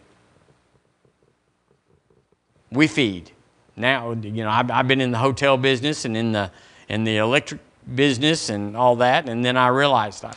[2.71, 3.31] We feed.
[3.75, 6.51] Now, you know, I've, I've been in the hotel business and in the,
[6.87, 7.61] in the electric
[7.93, 10.33] business and all that, and then I realized I,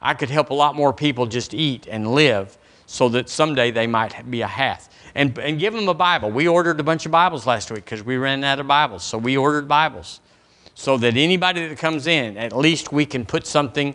[0.00, 2.56] I could help a lot more people just eat and live
[2.86, 4.92] so that someday they might be a hath.
[5.14, 6.30] And, and give them a Bible.
[6.30, 9.02] We ordered a bunch of Bibles last week because we ran out of Bibles.
[9.02, 10.20] So we ordered Bibles
[10.74, 13.94] so that anybody that comes in, at least we can put something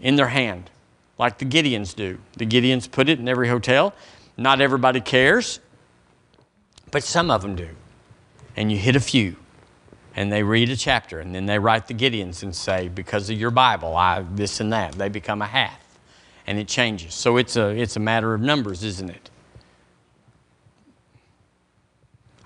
[0.00, 0.70] in their hand,
[1.18, 2.18] like the Gideons do.
[2.36, 3.94] The Gideons put it in every hotel.
[4.36, 5.60] Not everybody cares,
[6.90, 7.68] but some of them do.
[8.56, 9.36] And you hit a few,
[10.16, 13.38] and they read a chapter, and then they write the Gideons and say, Because of
[13.38, 14.92] your Bible, I this and that.
[14.92, 15.80] They become a half,
[16.46, 17.14] and it changes.
[17.14, 19.30] So it's a, it's a matter of numbers, isn't it?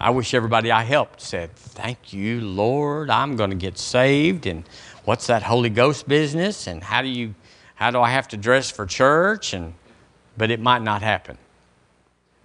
[0.01, 4.46] I wish everybody I helped said, Thank you, Lord, I'm going to get saved.
[4.46, 4.64] And
[5.09, 6.66] what's that Holy Ghost business?
[6.66, 7.34] And how do you
[7.76, 9.54] how do I have to dress for church?
[9.54, 9.72] And
[10.36, 11.38] but it might not happen.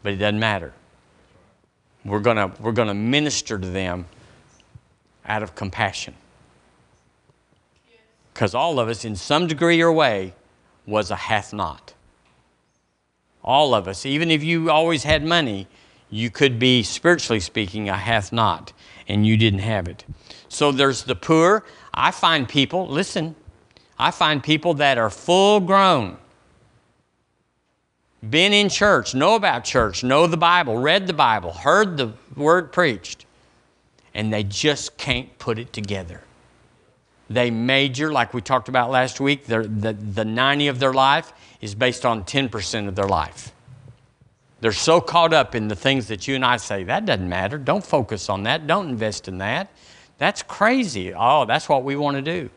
[0.02, 0.72] But it doesn't matter.
[2.06, 4.06] We're gonna we're gonna minister to them
[5.26, 6.16] out of compassion.
[8.34, 10.34] Because all of us, in some degree or way,
[10.88, 11.94] was a hath not.
[13.44, 15.68] All of us, even if you always had money,
[16.10, 18.72] you could be, spiritually speaking, a hath not,
[19.08, 20.06] and you didn't have it.
[20.48, 21.64] So there's the poor.
[21.94, 23.36] I find people, listen,
[24.00, 26.18] I find people that are full grown,
[28.28, 32.72] been in church, know about church, know the Bible, read the Bible, heard the word
[32.72, 33.26] preached,
[34.14, 36.22] and they just can't put it together.
[37.30, 41.76] They major, like we talked about last week, the, the 90 of their life is
[41.76, 43.52] based on 10% of their life.
[44.62, 47.58] They're so caught up in the things that you and I say, that doesn't matter.
[47.58, 48.66] Don't focus on that.
[48.66, 49.70] Don't invest in that.
[50.24, 51.14] That's crazy.
[51.14, 52.50] Oh, that's what we want to do.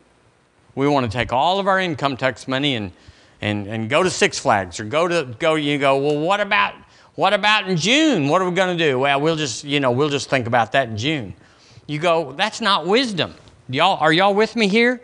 [0.73, 2.93] We want to take all of our income tax money and,
[3.41, 6.75] and, and go to Six Flags or go to go you go, well, what about
[7.15, 8.29] what about in June?
[8.29, 8.99] What are we going to do?
[8.99, 11.33] Well, we'll just, you know, we'll just think about that in June.
[11.87, 13.33] You go, that's not wisdom.
[13.67, 15.01] Y'all are y'all with me here?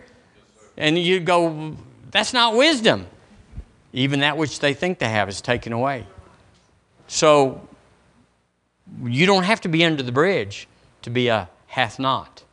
[0.78, 1.76] And you go,
[2.11, 3.07] that's not wisdom.
[3.91, 6.07] Even that which they think they have is taken away.
[7.09, 7.68] So
[9.03, 10.70] you don't have to be under the bridge
[11.01, 12.45] to be a hath not.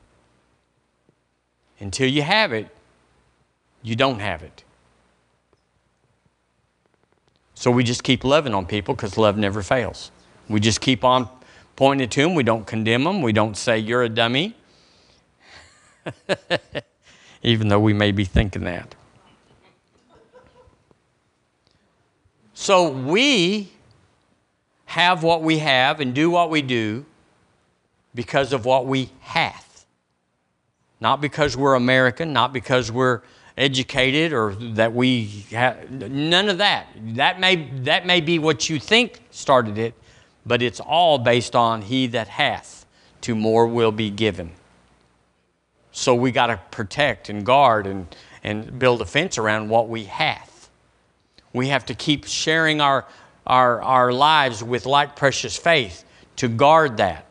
[1.81, 2.69] Until you have it,
[3.83, 4.63] you don't have it.
[7.55, 10.11] So we just keep loving on people because love never fails.
[10.49, 11.29] We just keep on
[11.77, 12.35] pointing to them.
[12.35, 13.23] We don't condemn them.
[13.23, 14.57] We don't say, You're a dummy.
[17.43, 18.95] Even though we may be thinking that.
[22.55, 23.73] So we
[24.87, 27.07] have what we have and do what we do
[28.15, 29.70] because of what we hath.
[31.01, 33.23] Not because we're American, not because we're
[33.57, 36.87] educated or that we have none of that.
[37.15, 39.95] That may that may be what you think started it,
[40.47, 42.87] but it's all based on he that hath
[43.23, 44.53] to more will be given.
[45.93, 48.07] So we got to protect and guard and,
[48.43, 50.71] and build a fence around what we hath.
[51.53, 53.07] We have to keep sharing our,
[53.47, 56.05] our, our lives with like precious faith
[56.37, 57.30] to guard that.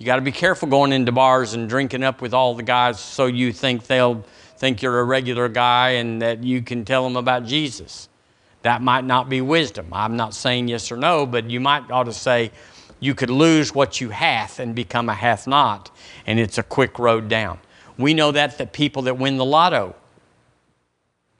[0.00, 2.98] You got to be careful going into bars and drinking up with all the guys
[2.98, 4.24] so you think they'll
[4.56, 8.08] think you're a regular guy and that you can tell them about Jesus.
[8.62, 9.88] That might not be wisdom.
[9.92, 12.50] I'm not saying yes or no, but you might ought to say
[12.98, 15.90] you could lose what you hath and become a hath not,
[16.26, 17.58] and it's a quick road down.
[17.98, 19.94] We know that the people that win the lotto,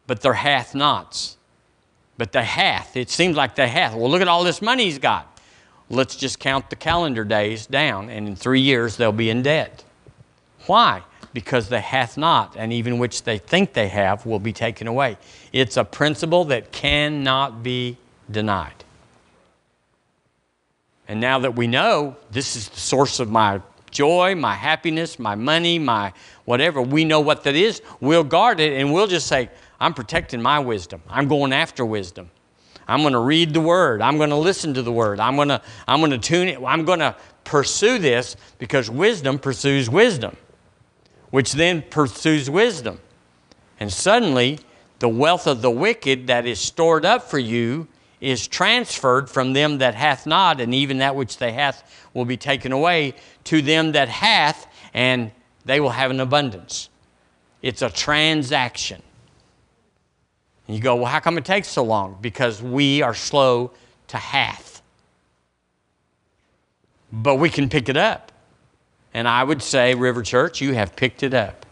[0.07, 1.39] but they're hath nots
[2.21, 2.99] but they hath.
[2.99, 3.95] It seems like they hath.
[3.95, 5.30] Well, look at all this money he's got.
[5.93, 9.85] Let's just count the calendar days down, and in three years they'll be in debt.
[10.67, 11.03] Why?
[11.33, 15.19] Because they hath not, and even which they think they have will be taken away.
[15.53, 17.99] It's a principle that cannot be
[18.31, 18.85] denied.
[21.09, 23.61] And now that we know this is the source of my
[23.91, 26.13] joy, my happiness, my money, my
[26.45, 30.41] whatever, we know what that is, we'll guard it and we'll just say, I'm protecting
[30.41, 31.03] my wisdom.
[31.09, 32.31] I'm going after wisdom.
[32.91, 34.03] I'm going to read the word.
[34.03, 35.21] I'm going to listen to the word.
[35.21, 36.61] I'm going to, I'm going to tune it.
[36.61, 37.15] I'm going to
[37.45, 40.37] pursue this because wisdom pursues wisdom,
[41.31, 43.01] which then pursues wisdom.
[43.79, 44.59] And suddenly,
[44.99, 47.87] the wealth of the wicked that is stored up for you
[48.21, 52.37] is transferred from them that hath not, and even that which they hath will be
[52.37, 53.15] taken away
[53.45, 55.31] to them that hath, and
[55.65, 56.89] they will have an abundance.
[57.63, 59.03] it's a transaction.
[60.71, 62.17] And you go, well, how come it takes so long?
[62.21, 63.73] Because we are slow
[64.07, 64.83] to hath.
[67.13, 68.31] But we can pick it up.
[69.13, 71.67] And I would say, River Church, you have picked it up.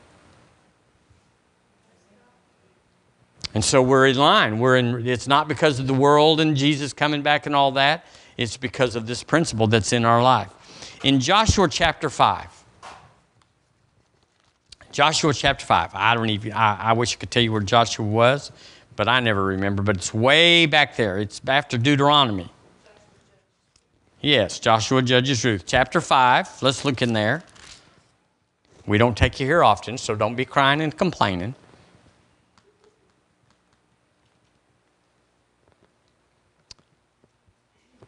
[3.55, 4.59] And so we're in line.
[4.59, 8.05] We're in, it's not because of the world and Jesus coming back and all that.
[8.37, 10.51] It's because of this principle that's in our life.
[11.05, 12.65] In Joshua chapter 5,
[14.91, 18.05] Joshua chapter 5, I don't even, I, I wish I could tell you where Joshua
[18.05, 18.51] was,
[18.99, 21.19] but I never remember, but it's way back there.
[21.19, 22.51] It's after Deuteronomy.
[24.21, 25.63] Yes, Joshua judges Ruth.
[25.65, 27.45] Chapter 5, let's look in there.
[28.87, 31.55] We don't take you here often, so don't be crying and complaining.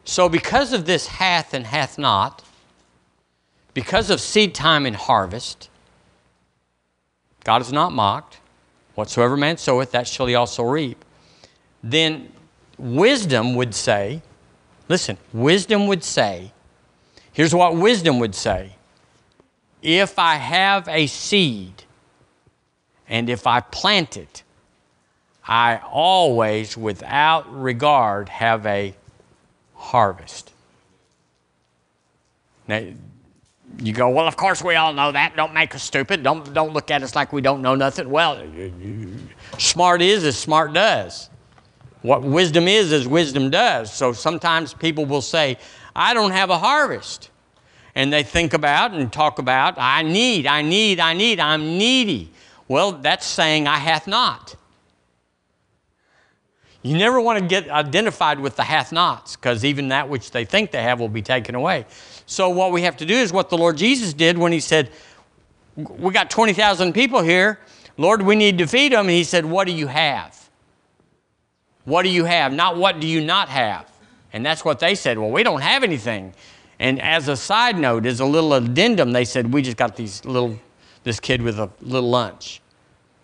[0.03, 2.43] So, because of this hath and hath not,
[3.73, 5.69] because of seed time and harvest,
[7.45, 8.40] God is not mocked.
[8.95, 11.03] Whatsoever man soweth, that shall he also reap.
[11.83, 12.31] Then
[12.77, 14.21] wisdom would say,
[14.89, 16.51] listen, wisdom would say,
[17.31, 18.75] here's what wisdom would say
[19.81, 21.83] if I have a seed
[23.07, 24.43] and if I plant it,
[25.47, 28.93] I always, without regard, have a
[29.73, 30.51] harvest.
[32.67, 32.83] Now,
[33.79, 35.35] you go, well, of course we all know that.
[35.35, 36.23] Don't make us stupid.
[36.23, 38.09] Don't, don't look at us like we don't know nothing.
[38.09, 38.43] Well,
[39.57, 41.29] smart is as smart does.
[42.01, 43.93] What wisdom is, as wisdom does.
[43.93, 45.57] So sometimes people will say,
[45.95, 47.29] I don't have a harvest.
[47.93, 52.31] And they think about and talk about, I need, I need, I need, I'm needy.
[52.67, 54.55] Well, that's saying I hath not.
[56.83, 60.45] You never want to get identified with the hath nots, because even that which they
[60.45, 61.85] think they have will be taken away.
[62.25, 64.89] So, what we have to do is what the Lord Jesus did when He said,
[65.75, 67.59] We got 20,000 people here.
[67.97, 69.07] Lord, we need to feed them.
[69.07, 70.49] He said, What do you have?
[71.85, 72.53] What do you have?
[72.53, 73.91] Not what do you not have?
[74.33, 75.17] And that's what they said.
[75.19, 76.33] Well, we don't have anything.
[76.79, 80.23] And as a side note, as a little addendum, they said, We just got these
[80.25, 80.59] little,
[81.03, 82.61] this kid with a little lunch.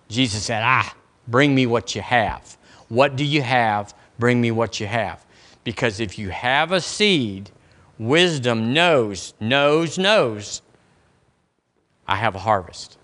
[0.09, 0.95] Jesus said, Ah,
[1.27, 2.56] bring me what you have.
[2.89, 3.93] What do you have?
[4.19, 5.25] Bring me what you have.
[5.63, 7.51] Because if you have a seed,
[7.99, 10.61] wisdom knows, knows, knows,
[12.07, 12.97] I have a harvest.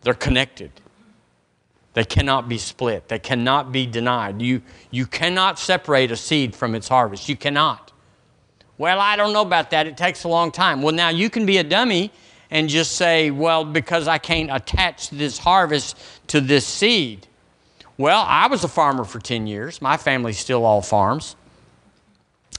[0.00, 0.72] They're connected.
[1.94, 3.08] They cannot be split.
[3.08, 4.40] They cannot be denied.
[4.40, 7.28] You, you cannot separate a seed from its harvest.
[7.28, 7.92] You cannot.
[8.78, 9.86] Well, I don't know about that.
[9.86, 10.80] It takes a long time.
[10.80, 12.10] Well, now you can be a dummy
[12.50, 15.96] and just say, well, because I can't attach this harvest
[16.28, 17.28] to this seed.
[18.02, 19.80] Well, I was a farmer for 10 years.
[19.80, 21.36] My family's still all farms.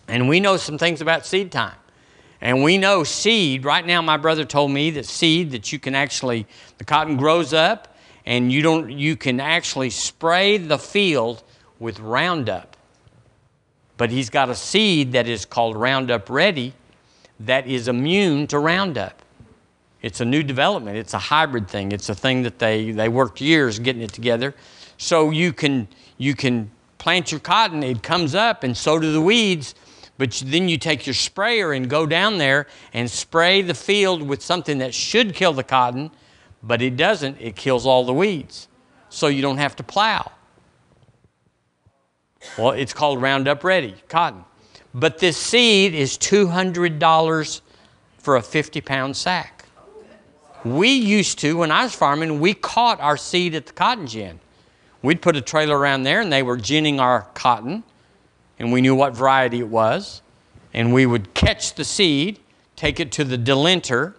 [0.07, 1.75] And we know some things about seed time.
[2.39, 5.95] And we know seed, right now my brother told me that seed that you can
[5.95, 7.93] actually the cotton grows up
[8.25, 11.43] and you don't you can actually spray the field
[11.77, 12.77] with Roundup.
[13.97, 16.71] But he's got a seed that is called Roundup Ready
[17.41, 19.21] that is immune to Roundup.
[20.01, 20.95] It's a new development.
[20.95, 21.91] It's a hybrid thing.
[21.91, 24.55] It's a thing that they, they worked years getting it together
[25.03, 25.87] so you can
[26.17, 29.75] you can plant your cotton it comes up and so do the weeds
[30.17, 34.41] but then you take your sprayer and go down there and spray the field with
[34.41, 36.11] something that should kill the cotton
[36.63, 38.69] but it doesn't it kills all the weeds.
[39.09, 40.31] So you don't have to plow.
[42.57, 44.45] Well it's called roundup ready cotton.
[44.93, 47.61] But this seed is $200
[48.19, 49.65] for a 50 pound sack.
[50.63, 54.39] We used to when i was farming we caught our seed at the cotton gin
[55.03, 57.83] We'd put a trailer around there and they were ginning our cotton,
[58.57, 60.21] and we knew what variety it was.
[60.73, 62.39] And we would catch the seed,
[62.75, 64.15] take it to the delinter.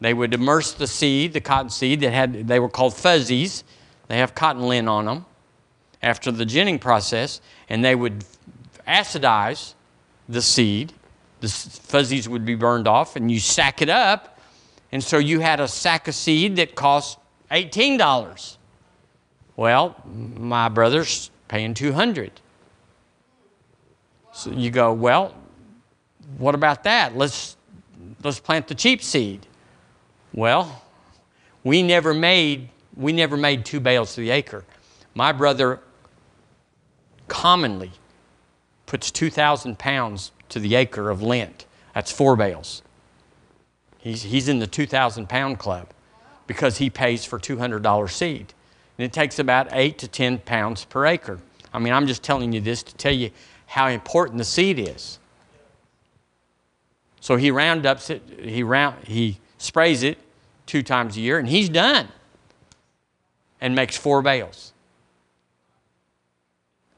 [0.00, 3.64] They would immerse the seed, the cotton seed that had, they were called fuzzies.
[4.08, 5.24] They have cotton lint on them
[6.02, 8.24] after the ginning process, and they would
[8.86, 9.74] acidize
[10.28, 10.92] the seed.
[11.40, 14.38] The fuzzies would be burned off, and you sack it up.
[14.92, 17.18] And so you had a sack of seed that cost
[17.50, 18.57] $18.
[19.58, 19.96] Well,
[20.36, 22.30] my brother's paying 200.
[24.32, 25.34] So you go, well,
[26.36, 27.16] what about that?
[27.16, 27.56] Let's
[28.22, 29.48] let's plant the cheap seed.
[30.32, 30.84] Well,
[31.64, 34.62] we never made we never made two bales to the acre.
[35.12, 35.80] My brother
[37.26, 37.90] commonly
[38.86, 41.66] puts 2,000 pounds to the acre of lint.
[41.96, 42.82] That's four bales.
[43.98, 45.88] He's, he's in the 2,000 pound club
[46.46, 48.54] because he pays for $200 seed
[48.98, 51.38] and it takes about 8 to 10 pounds per acre.
[51.72, 53.30] I mean, I'm just telling you this to tell you
[53.66, 55.18] how important the seed is.
[57.20, 60.18] So he roundups it, he, round, he sprays it
[60.66, 62.08] two times a year, and he's done.
[63.60, 64.72] and makes four bales.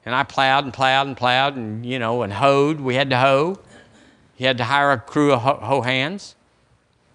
[0.05, 2.79] And I plowed and plowed and plowed and, you know, and hoed.
[2.79, 3.59] We had to hoe.
[4.35, 6.35] He had to hire a crew of hoe hands.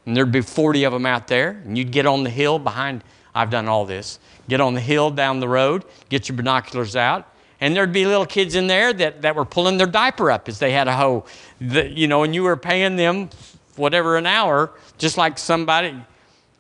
[0.05, 1.63] And there'd be 40 of them out there.
[1.65, 3.03] And you'd get on the hill behind,
[3.35, 4.21] I've done all this.
[4.49, 7.27] Get on the hill down the road, get your binoculars out.
[7.61, 10.59] And there'd be little kids in there that, that were pulling their diaper up as
[10.59, 11.25] they had a hoe.
[11.61, 13.31] The, you know, and you were paying them
[13.77, 15.97] whatever an hour, just like somebody.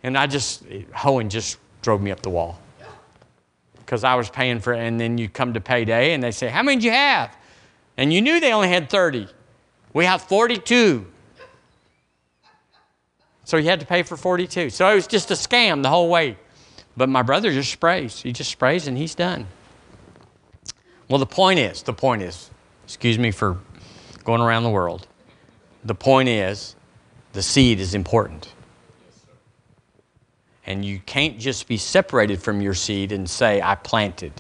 [0.03, 0.65] And I just,
[0.95, 2.59] hoeing just drove me up the wall
[3.79, 4.81] because I was paying for it.
[4.81, 7.37] And then you come to payday and they say, How many do you have?
[7.97, 9.29] And you knew they only had 30.
[9.93, 11.07] We have 42.
[13.45, 14.71] So you had to pay for 42.
[14.71, 16.37] So it was just a scam the whole way.
[16.97, 18.23] But my brother just sprays.
[18.23, 19.47] He just sprays and he's done.
[21.09, 22.51] Well, the point is, the point is,
[22.85, 23.59] excuse me for
[24.25, 25.07] going around the world.
[25.85, 26.75] The point is,
[27.33, 28.53] the seed is important.
[30.65, 34.33] And you can't just be separated from your seed and say, I planted.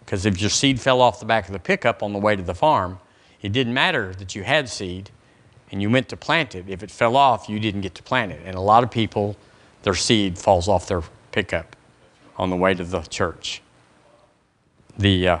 [0.00, 2.42] Because if your seed fell off the back of the pickup on the way to
[2.42, 2.98] the farm,
[3.42, 5.10] it didn't matter that you had seed
[5.70, 6.64] and you went to plant it.
[6.68, 8.40] If it fell off, you didn't get to plant it.
[8.44, 9.36] And a lot of people,
[9.82, 11.02] their seed falls off their
[11.32, 11.76] pickup
[12.36, 13.62] on the way to the church.
[14.98, 15.38] The, uh,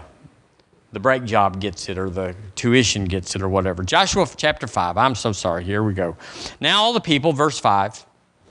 [0.92, 3.82] the brake job gets it, or the tuition gets it, or whatever.
[3.82, 4.96] Joshua chapter 5.
[4.96, 5.64] I'm so sorry.
[5.64, 6.16] Here we go.
[6.60, 8.04] Now, all the people, verse 5,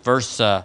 [0.04, 0.64] verse uh,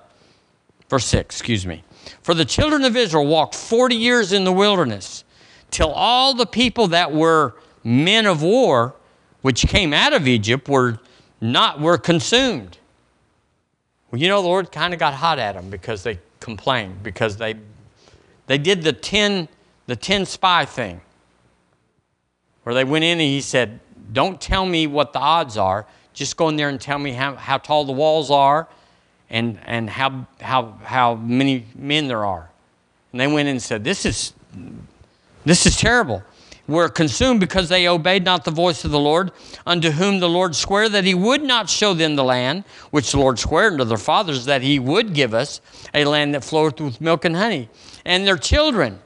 [0.89, 1.83] Verse 6, excuse me.
[2.23, 5.25] For the children of Israel walked 40 years in the wilderness
[5.71, 8.95] till all the people that were men of war,
[9.43, 11.01] which came out of Egypt, were
[11.41, 12.79] not were consumed.
[14.15, 17.37] Well, you know, the Lord kind of got hot at them because they complained, because
[17.37, 17.57] they
[18.47, 19.49] they did the 10
[19.89, 21.01] the 10 spy thing.
[22.63, 23.81] Where they went in and he said,
[24.13, 25.85] Don't tell me what the odds are.
[26.13, 28.69] Just go in there and tell me how, how tall the walls are
[29.31, 32.49] and, and how, how, how many men there are.
[33.11, 34.33] And they went in and said, This is,
[35.45, 36.23] this is terrible.
[36.67, 39.33] We're consumed because they obeyed not the voice of the Lord,
[39.67, 43.19] unto whom the Lord sware that he would not show them the land, which the
[43.19, 45.61] Lord sware unto their fathers that he would give us,
[45.93, 47.69] a land that floweth with milk and honey.
[48.07, 48.99] And their children,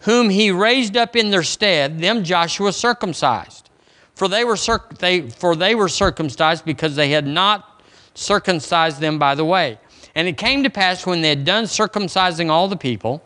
[0.00, 3.70] whom he raised up in their stead, them Joshua circumcised.
[4.16, 7.82] For they were, circ- they, for they were circumcised because they had not
[8.14, 9.78] circumcised them by the way.
[10.14, 13.22] And it came to pass when they had done circumcising all the people,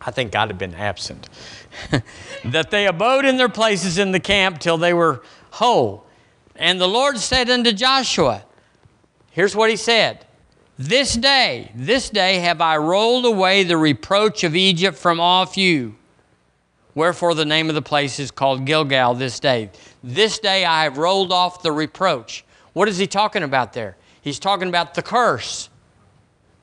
[0.00, 1.28] I think God had been absent,
[2.44, 6.06] that they abode in their places in the camp till they were whole.
[6.56, 8.44] And the Lord said unto Joshua,
[9.30, 10.24] Here's what he said
[10.78, 15.96] This day, this day have I rolled away the reproach of Egypt from off you.
[16.94, 19.70] Wherefore the name of the place is called Gilgal this day.
[20.02, 22.44] This day I have rolled off the reproach.
[22.72, 23.96] What is he talking about there?
[24.20, 25.68] He's talking about the curse.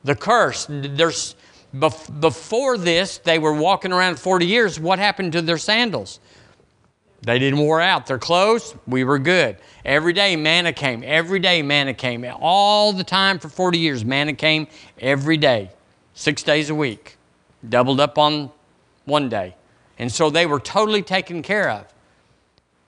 [0.04, 0.66] The curse.
[0.68, 1.36] There's,
[1.78, 4.78] before this, they were walking around 40 years.
[4.78, 6.20] What happened to their sandals?
[7.22, 8.06] They didn't wear out.
[8.06, 9.56] Their clothes, we were good.
[9.84, 11.02] Every day manna came.
[11.04, 12.26] Every day manna came.
[12.40, 14.66] All the time for 40 years, manna came
[15.00, 15.70] every day,
[16.14, 17.16] six days a week,
[17.66, 18.50] doubled up on
[19.04, 19.54] one day.
[19.98, 21.86] And so they were totally taken care of.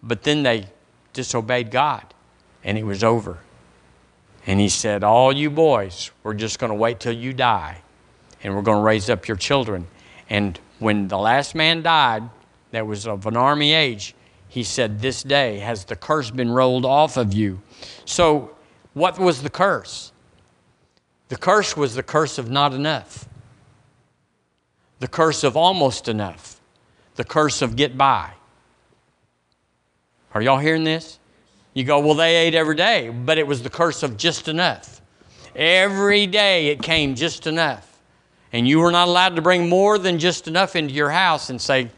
[0.03, 0.67] But then they
[1.13, 2.13] disobeyed God
[2.65, 3.39] and it was over.
[4.47, 7.83] And he said, All you boys, we're just going to wait till you die,
[8.45, 9.87] and we're going to raise up your children.
[10.29, 12.23] And when the last man died,
[12.71, 14.15] that was of an army age,
[14.47, 17.61] he said, This day has the curse been rolled off of you.
[18.05, 18.55] So,
[18.93, 20.13] what was the curse?
[21.29, 23.27] The curse was the curse of not enough,
[25.01, 26.61] the curse of almost enough,
[27.17, 28.33] the curse of get by.
[30.35, 31.19] Are y'all hearing this?
[31.73, 35.01] You go, well, they ate every day, but it was the curse of just enough.
[35.57, 37.94] Every day it came just enough.
[38.55, 41.61] And you were not allowed to bring more than just enough into your house and
[41.61, 41.91] say,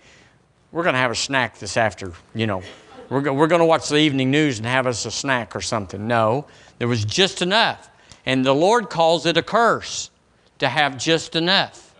[0.72, 2.62] we're going to have a snack this after, you know,
[3.10, 5.60] we're, go- we're going to watch the evening news and have us a snack or
[5.60, 6.08] something.
[6.08, 6.46] No,
[6.78, 7.90] there was just enough.
[8.24, 10.10] And the Lord calls it a curse
[10.58, 11.94] to have just enough.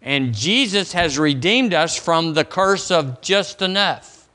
[0.00, 4.26] And Jesus has redeemed us from the curse of just enough.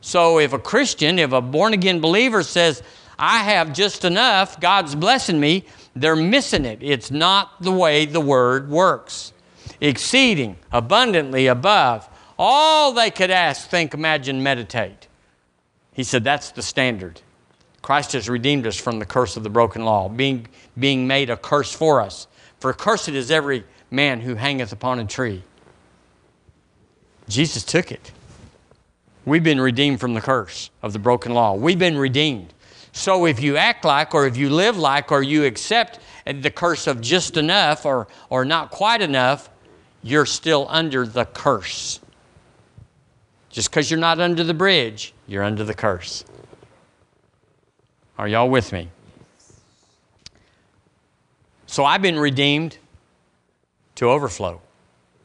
[0.00, 2.84] So if a Christian, if a born again believer says,
[3.18, 5.64] I have just enough, God's blessing me,
[5.96, 6.78] they're missing it.
[6.82, 9.32] It's not the way the word works.
[9.80, 15.08] Exceeding, abundantly, above, all they could ask, think, imagine, meditate.
[15.92, 17.22] He said that's the standard.
[17.82, 20.46] Christ has redeemed us from the curse of the broken law, being,
[20.78, 22.26] being made a curse for us.
[22.60, 25.42] For cursed is every man who hangeth upon a tree.
[27.28, 28.12] Jesus took it.
[29.24, 31.54] We've been redeemed from the curse of the broken law.
[31.54, 32.52] We've been redeemed.
[32.96, 36.86] So if you act like, or if you live like, or you accept the curse
[36.86, 39.50] of just enough or, or not quite enough,
[40.02, 42.00] you're still under the curse.
[43.50, 46.24] Just because you're not under the bridge, you're under the curse.
[48.16, 48.88] Are y'all with me?
[51.66, 52.78] So I've been redeemed
[53.96, 54.62] to overflow.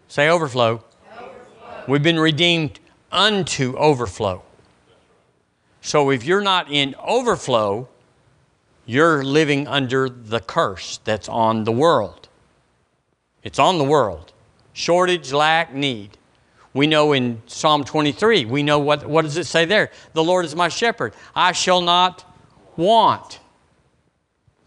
[0.10, 0.84] Say overflow.
[1.18, 1.84] overflow.
[1.88, 2.82] We've been redeemed
[3.14, 4.44] unto overflow.
[5.82, 7.90] So if you're not in overflow,
[8.86, 12.30] you're living under the curse that's on the world.
[13.44, 14.32] It's on the world.
[14.74, 16.18] Shortage, lack, need.
[16.74, 19.92] We know in Psalm 23, we know what, what does it say there?
[20.14, 21.14] The Lord is my shepherd.
[21.36, 22.24] I shall not
[22.78, 23.40] want.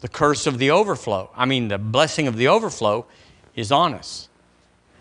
[0.00, 3.06] The curse of the overflow, I mean, the blessing of the overflow
[3.54, 4.28] is on us.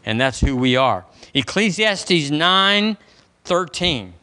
[0.05, 1.05] And that's who we are.
[1.33, 2.97] Ecclesiastes 9
[3.43, 4.13] 13.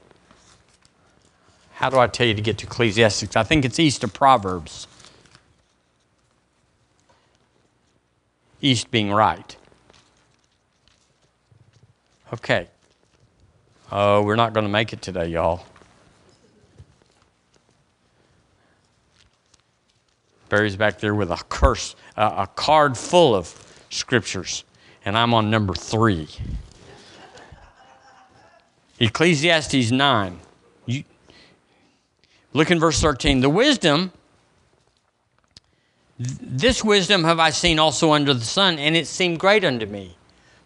[1.80, 3.36] How do I tell you to get to Ecclesiastes?
[3.36, 4.86] I think it's east of Proverbs.
[8.60, 9.56] East being right.
[12.34, 12.68] Okay.
[13.90, 15.64] Oh, we're not going to make it today, y'all.
[20.50, 23.54] Barry's back there with a curse, uh, a card full of
[23.88, 24.64] scriptures,
[25.06, 26.28] and I'm on number three.
[28.98, 30.40] Ecclesiastes 9.
[32.52, 33.40] Look in verse 13.
[33.40, 34.12] The wisdom,
[36.18, 40.16] this wisdom have I seen also under the sun, and it seemed great unto me.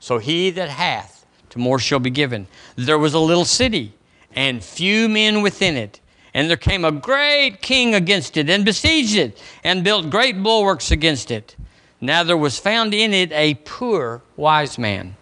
[0.00, 2.46] So he that hath, to more shall be given.
[2.76, 3.92] There was a little city,
[4.34, 6.00] and few men within it.
[6.32, 10.90] And there came a great king against it, and besieged it, and built great bulwarks
[10.90, 11.54] against it.
[12.00, 15.16] Now there was found in it a poor wise man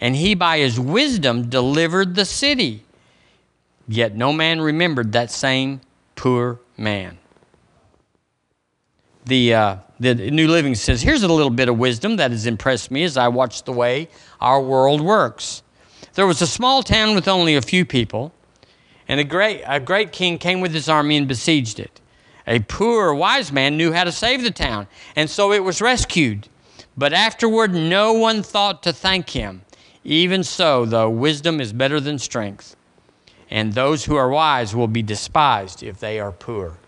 [0.00, 2.84] and he by his wisdom delivered the city.
[3.88, 5.80] Yet no man remembered that same
[6.16, 7.18] poor man.
[9.26, 12.90] The, uh, the New Living says, Here's a little bit of wisdom that has impressed
[12.90, 14.08] me as I watch the way
[14.40, 15.62] our world works.
[16.14, 18.32] There was a small town with only a few people,
[19.08, 22.00] and a great, a great king came with his army and besieged it.
[22.46, 24.86] A poor, wise man knew how to save the town,
[25.16, 26.48] and so it was rescued.
[26.96, 29.62] But afterward, no one thought to thank him.
[30.04, 32.76] Even so, though, wisdom is better than strength,
[33.50, 36.78] and those who are wise will be despised if they are poor.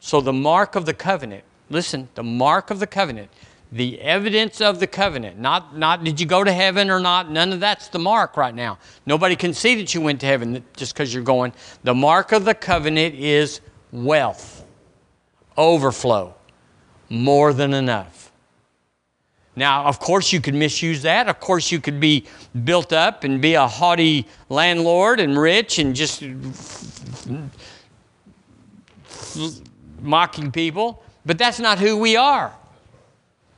[0.00, 3.30] So, the mark of the covenant, listen, the mark of the covenant,
[3.70, 7.52] the evidence of the covenant, not, not did you go to heaven or not, none
[7.52, 8.78] of that's the mark right now.
[9.06, 11.52] Nobody can see that you went to heaven just because you're going.
[11.84, 13.60] The mark of the covenant is
[13.92, 14.64] wealth,
[15.56, 16.34] overflow,
[17.08, 18.19] more than enough.
[19.56, 21.28] Now, of course, you could misuse that.
[21.28, 22.26] Of course, you could be
[22.64, 26.22] built up and be a haughty landlord and rich and just
[30.00, 31.02] mocking people.
[31.26, 32.54] But that's not who we are.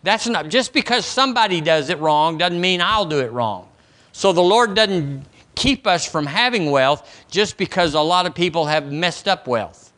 [0.03, 3.68] That's not just because somebody does it wrong doesn't mean I'll do it wrong.
[4.12, 5.24] So the Lord doesn't
[5.55, 9.93] keep us from having wealth just because a lot of people have messed up wealth.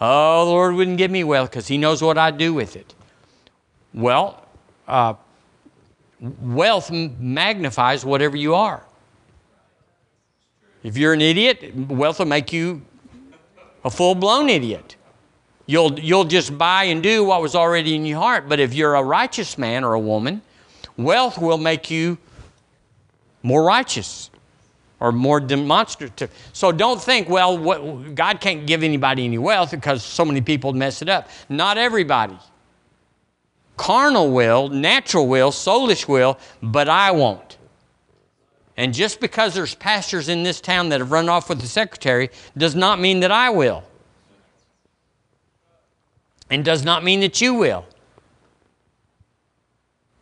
[0.00, 2.94] Oh, the Lord wouldn't give me wealth because He knows what I'd do with it.
[3.94, 4.42] Well,
[4.88, 5.14] uh,
[6.20, 8.82] wealth magnifies whatever you are.
[10.82, 12.82] If you're an idiot, wealth will make you
[13.84, 14.96] a full blown idiot.
[15.66, 18.48] You'll, you'll just buy and do what was already in your heart.
[18.48, 20.42] But if you're a righteous man or a woman,
[20.98, 22.18] wealth will make you
[23.42, 24.30] more righteous
[25.00, 26.30] or more demonstrative.
[26.52, 30.72] So don't think, well, what, God can't give anybody any wealth because so many people
[30.74, 31.30] mess it up.
[31.48, 32.36] Not everybody
[33.76, 37.58] carnal will, natural will, soulish will, but I won't.
[38.76, 42.30] And just because there's pastors in this town that have run off with the secretary
[42.56, 43.84] does not mean that I will.
[46.50, 47.86] And does not mean that you will.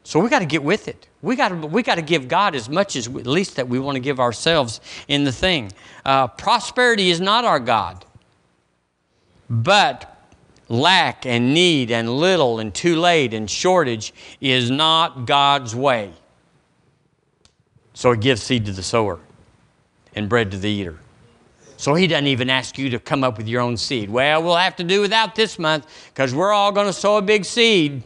[0.05, 1.09] So we got to get with it.
[1.23, 3.69] We got to we got to give God as much as we, at least that
[3.69, 5.73] we want to give ourselves in the thing.
[6.05, 8.05] Uh, prosperity is not our God,
[9.49, 10.12] but
[10.69, 16.13] lack and need and little and too late and shortage is not God's way.
[17.95, 19.21] So he gives seed to the sower
[20.15, 20.99] and bread to the eater.
[21.77, 24.09] So he doesn't even ask you to come up with your own seed.
[24.09, 27.23] Well, we'll have to do without this month because we're all going to sow a
[27.23, 28.05] big seed.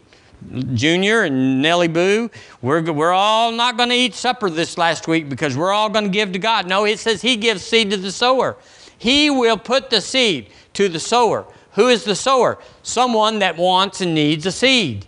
[0.74, 2.30] Junior and Nellie Boo,
[2.62, 6.04] we're, we're all not going to eat supper this last week because we're all going
[6.04, 6.66] to give to God.
[6.66, 8.56] No, it says He gives seed to the sower.
[8.98, 11.46] He will put the seed to the sower.
[11.76, 12.58] Who is the sower?
[12.82, 15.06] Someone that wants and needs a seed.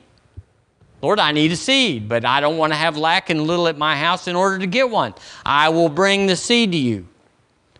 [1.01, 3.79] Lord, I need a seed, but I don't want to have lack and little at
[3.79, 5.15] my house in order to get one.
[5.47, 7.07] I will bring the seed to you.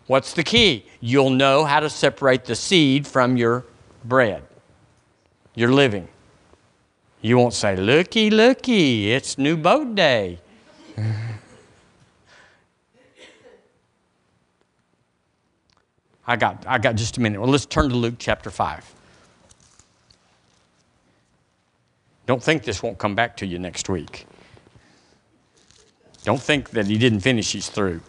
[0.07, 0.85] What's the key?
[1.01, 3.65] You'll know how to separate the seed from your
[4.03, 4.41] bread,
[5.53, 6.07] your living.
[7.21, 10.39] You won't say, Looky, looky, it's new boat day.
[16.29, 17.41] I got, I got just a minute.
[17.41, 18.93] Well, let's turn to Luke chapter 5.
[22.27, 24.27] Don't think this won't come back to you next week.
[26.23, 28.01] Don't think that he didn't finish, he's through.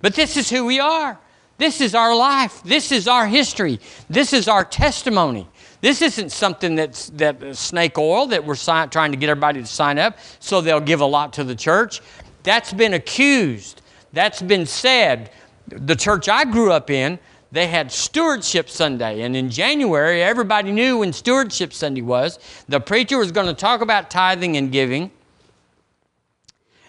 [0.00, 1.18] But this is who we are.
[1.58, 2.62] This is our life.
[2.62, 3.78] This is our history.
[4.08, 5.46] This is our testimony.
[5.82, 9.66] This isn't something that's that snake oil that we're si- trying to get everybody to
[9.66, 12.00] sign up so they'll give a lot to the church.
[12.42, 13.79] That's been accused.
[14.12, 15.30] That's been said.
[15.68, 17.18] The church I grew up in,
[17.52, 19.22] they had Stewardship Sunday.
[19.22, 22.38] And in January, everybody knew when Stewardship Sunday was.
[22.68, 25.10] The preacher was going to talk about tithing and giving.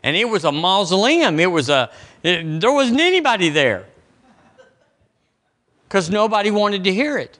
[0.03, 1.39] And it was a mausoleum.
[1.39, 1.91] It was a,
[2.23, 3.85] it, there wasn't anybody there
[5.87, 7.37] because nobody wanted to hear it.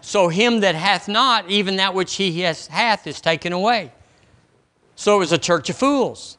[0.00, 3.90] So him that hath not, even that which he has, hath, is taken away.
[4.96, 6.38] So it was a church of fools.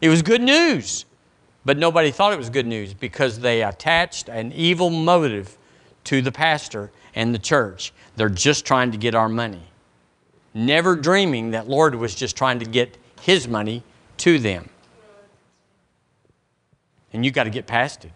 [0.00, 1.04] It was good news,
[1.64, 5.56] but nobody thought it was good news because they attached an evil motive
[6.04, 7.92] to the pastor and the church.
[8.16, 9.62] They're just trying to get our money,
[10.54, 13.82] never dreaming that Lord was just trying to get his money
[14.18, 14.68] to them.
[17.12, 18.12] And you got to get past it.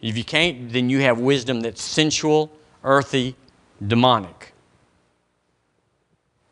[0.00, 2.50] If you can't, then you have wisdom that's sensual,
[2.84, 3.34] earthy,
[3.84, 4.37] demonic.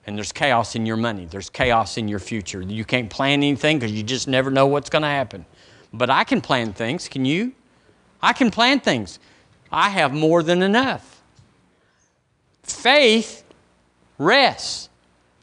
[0.07, 1.27] And there's chaos in your money.
[1.27, 2.63] There's chaos in your future.
[2.63, 5.45] You can't plan anything because you just never know what's going to happen.
[5.93, 7.09] But I can plan things.
[7.09, 7.53] Can you?
[8.23, 9.19] I can plan things.
[9.71, 11.21] I have more than enough.
[12.63, 13.45] Faith
[14.19, 14.89] rests.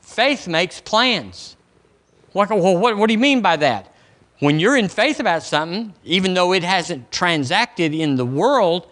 [0.02, 1.58] Faith makes plans.
[2.32, 3.94] What, what, what do you mean by that?
[4.40, 8.88] When you're in faith about something, even though it hasn't transacted in the world,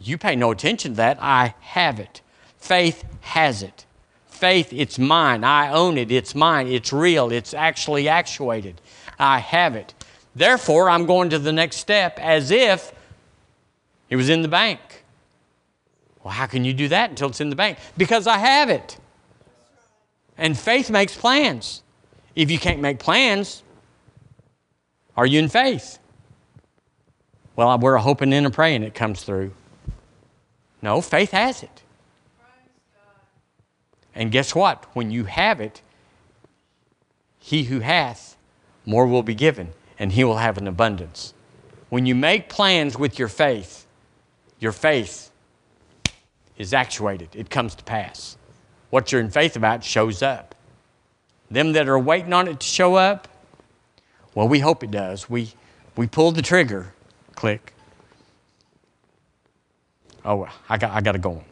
[0.00, 1.18] you pay no attention to that.
[1.20, 2.20] I have it.
[2.58, 3.86] Faith has it.
[4.40, 5.44] Faith, it's mine.
[5.44, 6.10] I own it.
[6.10, 6.66] It's mine.
[6.66, 7.30] It's real.
[7.30, 8.80] It's actually actuated.
[9.18, 9.92] I have it.
[10.34, 12.90] Therefore, I'm going to the next step as if
[14.08, 14.80] it was in the bank.
[16.24, 17.76] Well, how can you do that until it's in the bank?
[17.98, 18.96] Because I have it.
[20.38, 21.82] And faith makes plans.
[22.34, 23.62] If you can't make plans,
[25.18, 25.98] are you in faith?
[27.56, 29.52] Well, we're hoping and praying it comes through.
[30.80, 31.82] No, faith has it.
[34.14, 34.84] And guess what?
[34.94, 35.82] When you have it,
[37.38, 38.36] he who hath,
[38.84, 41.34] more will be given, and he will have an abundance.
[41.88, 43.86] When you make plans with your faith,
[44.58, 45.30] your faith
[46.56, 48.36] is actuated, it comes to pass.
[48.90, 50.54] What you're in faith about shows up.
[51.50, 53.28] Them that are waiting on it to show up,
[54.34, 55.28] well, we hope it does.
[55.28, 55.52] We,
[55.96, 56.92] we pulled the trigger.
[57.34, 57.72] Click.
[60.24, 61.44] Oh, I got, I got to go on.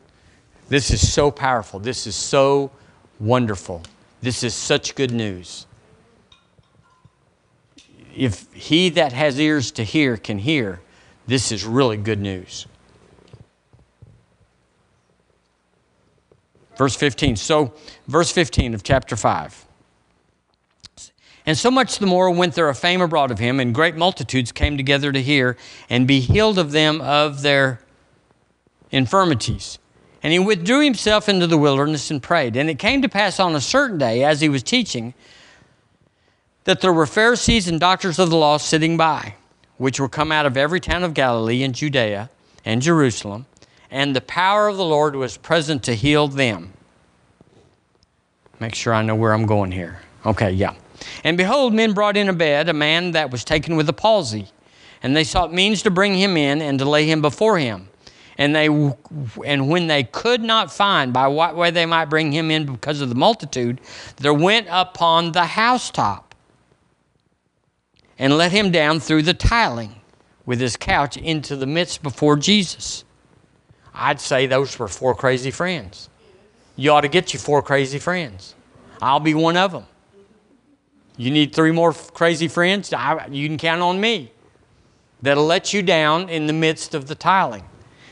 [0.68, 1.80] This is so powerful.
[1.80, 2.70] This is so
[3.18, 3.82] wonderful.
[4.20, 5.66] This is such good news.
[8.14, 10.80] If he that has ears to hear can hear,
[11.26, 12.66] this is really good news.
[16.76, 17.36] Verse 15.
[17.36, 17.74] So,
[18.06, 19.66] verse 15 of chapter 5.
[21.46, 24.52] And so much the more went there a fame abroad of him, and great multitudes
[24.52, 25.56] came together to hear
[25.88, 27.80] and be healed of them of their
[28.90, 29.78] infirmities.
[30.22, 32.56] And he withdrew himself into the wilderness and prayed.
[32.56, 35.14] And it came to pass on a certain day, as he was teaching,
[36.64, 39.34] that there were Pharisees and doctors of the law sitting by,
[39.76, 42.30] which were come out of every town of Galilee and Judea
[42.64, 43.46] and Jerusalem,
[43.90, 46.72] and the power of the Lord was present to heal them.
[48.60, 50.00] Make sure I know where I'm going here.
[50.26, 50.74] Okay, yeah.
[51.24, 54.48] And behold, men brought in a bed a man that was taken with a palsy.
[55.02, 57.88] And they sought means to bring him in and to lay him before him.
[58.38, 58.66] And, they,
[59.44, 63.00] and when they could not find by what way they might bring him in because
[63.00, 63.80] of the multitude,
[64.16, 66.34] there went upon the housetop
[68.16, 69.96] and let him down through the tiling
[70.46, 73.04] with his couch into the midst before Jesus.
[73.92, 76.08] I'd say those were four crazy friends.
[76.76, 78.54] You ought to get you four crazy friends.
[79.02, 79.84] I'll be one of them.
[81.16, 82.92] You need three more crazy friends?
[82.92, 84.30] I, you can count on me.
[85.20, 87.64] That'll let you down in the midst of the tiling.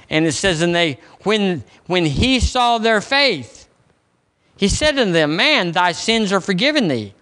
[0.08, 3.68] And it says, and they, when, when he saw their faith,
[4.56, 7.14] he said unto them, Man, thy sins are forgiven thee.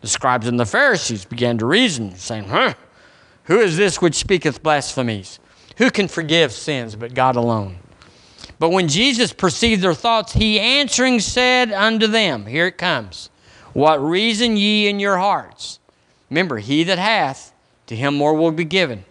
[0.00, 2.74] The scribes and the Pharisees began to reason, saying, Huh,
[3.44, 5.38] who is this which speaketh blasphemies?
[5.78, 7.78] Who can forgive sins but God alone?
[8.58, 13.30] But when Jesus perceived their thoughts, he answering said unto them, Here it comes.
[13.72, 15.78] What reason ye in your hearts?
[16.30, 17.52] Remember, he that hath,
[17.86, 19.04] to him more will be given.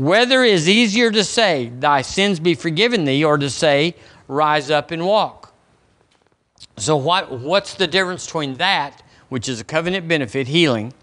[0.00, 3.94] Whether is easier to say, Thy sins be forgiven thee, or to say,
[4.28, 5.52] Rise up and walk.
[6.78, 10.94] So, what, what's the difference between that, which is a covenant benefit, healing,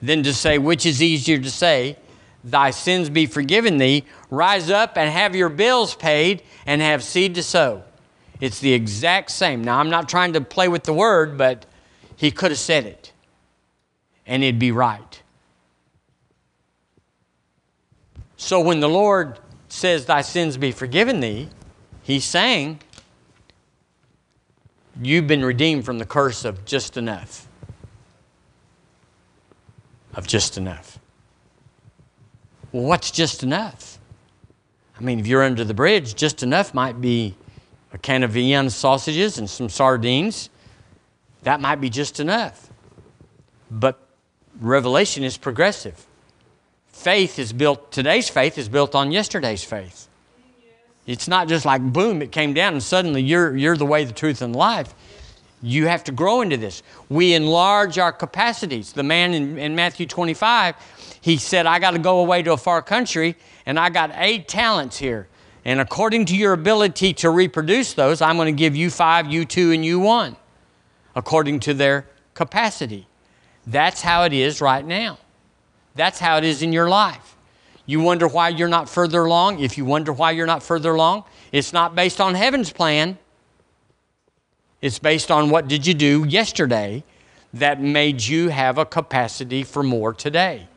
[0.00, 1.98] than to say, which is easier to say,
[2.42, 7.34] Thy sins be forgiven thee, rise up and have your bills paid, and have seed
[7.34, 7.82] to sow?
[8.40, 9.62] It's the exact same.
[9.62, 11.66] Now, I'm not trying to play with the word, but
[12.16, 13.12] he could have said it,
[14.26, 15.17] and it'd be right.
[18.38, 21.48] So when the Lord says, Thy sins be forgiven thee,
[22.02, 22.80] he's saying,
[25.00, 27.46] You've been redeemed from the curse of just enough.
[30.14, 30.98] Of just enough.
[32.72, 33.98] Well, what's just enough?
[34.98, 37.36] I mean, if you're under the bridge, just enough might be
[37.92, 40.50] a can of Vienna sausages and some sardines.
[41.42, 42.70] That might be just enough.
[43.70, 44.00] But
[44.60, 46.07] revelation is progressive.
[46.98, 50.08] Faith is built, today's faith is built on yesterday's faith.
[51.06, 54.12] It's not just like boom, it came down and suddenly you're, you're the way, the
[54.12, 54.92] truth, and life.
[55.62, 56.82] You have to grow into this.
[57.08, 58.94] We enlarge our capacities.
[58.94, 60.74] The man in, in Matthew 25,
[61.20, 64.48] he said, I got to go away to a far country and I got eight
[64.48, 65.28] talents here.
[65.64, 69.44] And according to your ability to reproduce those, I'm going to give you five, you
[69.44, 70.34] two, and you one,
[71.14, 73.06] according to their capacity.
[73.68, 75.18] That's how it is right now.
[75.98, 77.36] That's how it is in your life.
[77.84, 79.58] You wonder why you're not further along?
[79.58, 83.18] If you wonder why you're not further along, it's not based on heaven's plan.
[84.80, 87.02] It's based on what did you do yesterday
[87.52, 90.68] that made you have a capacity for more today.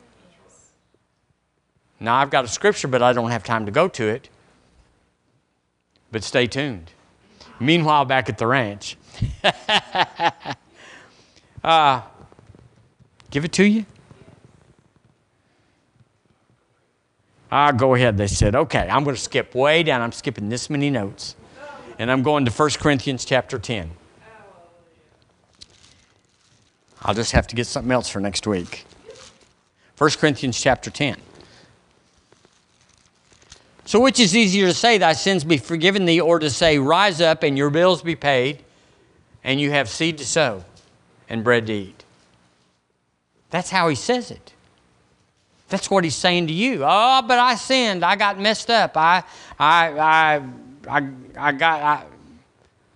[2.00, 4.28] Now, I've got a scripture, but I don't have time to go to it.
[6.10, 6.90] But stay tuned.
[7.60, 8.96] Meanwhile, back at the ranch,
[11.62, 12.02] uh,
[13.30, 13.86] give it to you.
[17.54, 18.54] Ah, go ahead, they said.
[18.54, 20.00] Okay, I'm going to skip way down.
[20.00, 21.36] I'm skipping this many notes.
[21.98, 23.90] And I'm going to 1 Corinthians chapter 10.
[27.02, 28.86] I'll just have to get something else for next week.
[29.98, 31.18] 1 Corinthians chapter 10.
[33.84, 37.20] So, which is easier to say, Thy sins be forgiven thee, or to say, Rise
[37.20, 38.64] up and your bills be paid,
[39.44, 40.64] and you have seed to sow
[41.28, 42.04] and bread to eat?
[43.50, 44.51] That's how he says it.
[45.72, 46.84] That's what he's saying to you.
[46.84, 48.04] Oh, but I sinned.
[48.04, 48.94] I got messed up.
[48.94, 49.24] I,
[49.58, 50.42] I, I,
[50.86, 52.04] I, I got, I,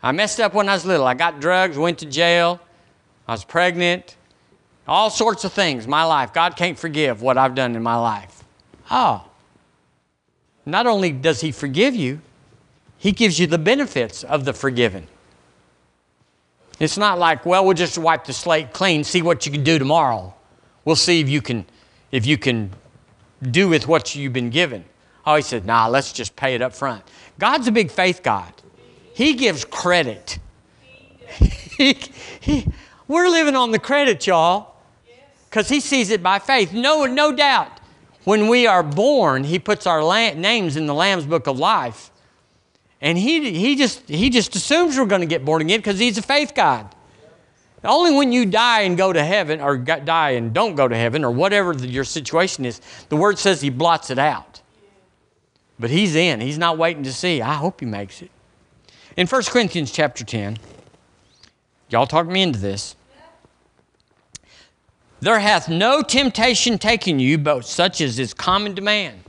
[0.02, 1.06] I messed up when I was little.
[1.06, 2.60] I got drugs, went to jail.
[3.26, 4.16] I was pregnant.
[4.86, 5.86] All sorts of things.
[5.86, 6.34] My life.
[6.34, 8.44] God can't forgive what I've done in my life.
[8.90, 9.24] Oh.
[10.66, 12.20] Not only does He forgive you,
[12.98, 15.06] He gives you the benefits of the forgiven.
[16.78, 19.78] It's not like, well, we'll just wipe the slate clean, see what you can do
[19.78, 20.34] tomorrow.
[20.84, 21.64] We'll see if you can
[22.10, 22.70] if you can
[23.42, 24.84] do with what you've been given.
[25.26, 27.02] Oh, he said, nah, let's just pay it up front.
[27.38, 28.52] God's a big faith God.
[29.12, 30.38] He gives credit.
[31.28, 31.98] he,
[32.40, 32.66] he,
[33.08, 34.74] we're living on the credit, y'all,
[35.48, 36.72] because he sees it by faith.
[36.72, 37.80] No, no doubt.
[38.24, 42.10] When we are born, he puts our la- names in the Lamb's Book of Life.
[43.00, 46.18] And he, he, just, he just assumes we're going to get born again because he's
[46.18, 46.92] a faith God.
[47.86, 51.24] Only when you die and go to heaven, or die and don't go to heaven,
[51.24, 54.60] or whatever the, your situation is, the word says he blots it out.
[55.78, 56.40] But he's in.
[56.40, 57.40] He's not waiting to see.
[57.40, 58.30] I hope he makes it.
[59.16, 60.58] In 1 Corinthians chapter 10,
[61.88, 62.96] y'all talk me into this.
[65.20, 69.22] There hath no temptation taken you, but such as is common to man.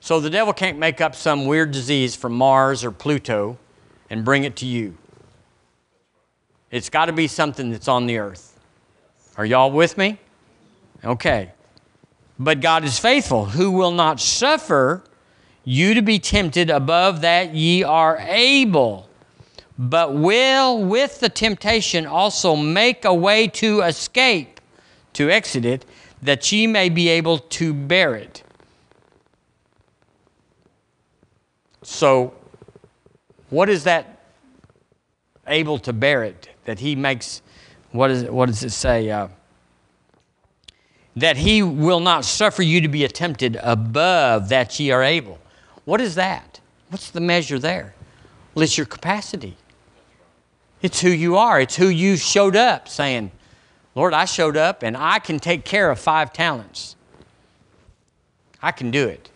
[0.00, 3.58] So the devil can't make up some weird disease from Mars or Pluto
[4.08, 4.96] and bring it to you.
[6.76, 8.60] It's got to be something that's on the earth.
[9.38, 10.18] Are y'all with me?
[11.02, 11.52] Okay.
[12.38, 15.02] But God is faithful, who will not suffer
[15.64, 19.08] you to be tempted above that ye are able,
[19.78, 24.60] but will with the temptation also make a way to escape,
[25.14, 25.86] to exit it,
[26.20, 28.42] that ye may be able to bear it.
[31.82, 32.34] So,
[33.48, 34.20] what is that
[35.46, 36.50] able to bear it?
[36.66, 37.42] That he makes,
[37.90, 39.10] what, is, what does it say?
[39.10, 39.28] Uh,
[41.16, 45.38] that he will not suffer you to be tempted above that ye are able.
[45.86, 46.60] What is that?
[46.90, 47.94] What's the measure there?
[48.54, 49.56] Well, it's your capacity.
[50.82, 51.60] It's who you are.
[51.60, 53.30] It's who you showed up saying,
[53.94, 56.96] Lord, I showed up and I can take care of five talents.
[58.62, 59.30] I can do it.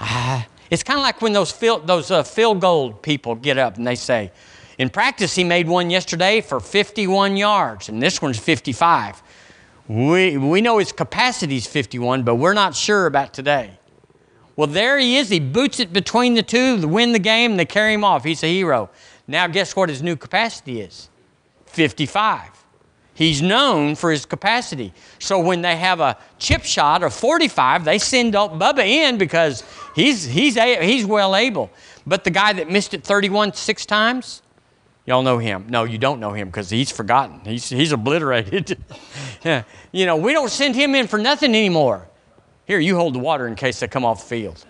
[0.00, 3.76] Ah, it's kind of like when those Phil, those uh, field goal people get up
[3.76, 4.32] and they say,
[4.80, 9.22] in practice, he made one yesterday for 51 yards, and this one's 55.
[9.88, 13.72] We, we know his capacity is 51, but we're not sure about today.
[14.56, 15.28] Well, there he is.
[15.28, 18.24] He boots it between the two win the game, and they carry him off.
[18.24, 18.88] He's a hero.
[19.28, 21.10] Now, guess what his new capacity is?
[21.66, 22.64] 55.
[23.12, 24.94] He's known for his capacity.
[25.18, 29.62] So when they have a chip shot of 45, they send Bubba in because
[29.94, 31.70] he's, he's, he's well able.
[32.06, 34.40] But the guy that missed it 31 six times,
[35.06, 35.66] y'all know him.
[35.68, 37.40] No, you don't know him because he's forgotten.
[37.44, 38.78] He's, he's obliterated.
[39.92, 42.08] you know, we don't send him in for nothing anymore.
[42.66, 44.64] Here, you hold the water in case they come off the field.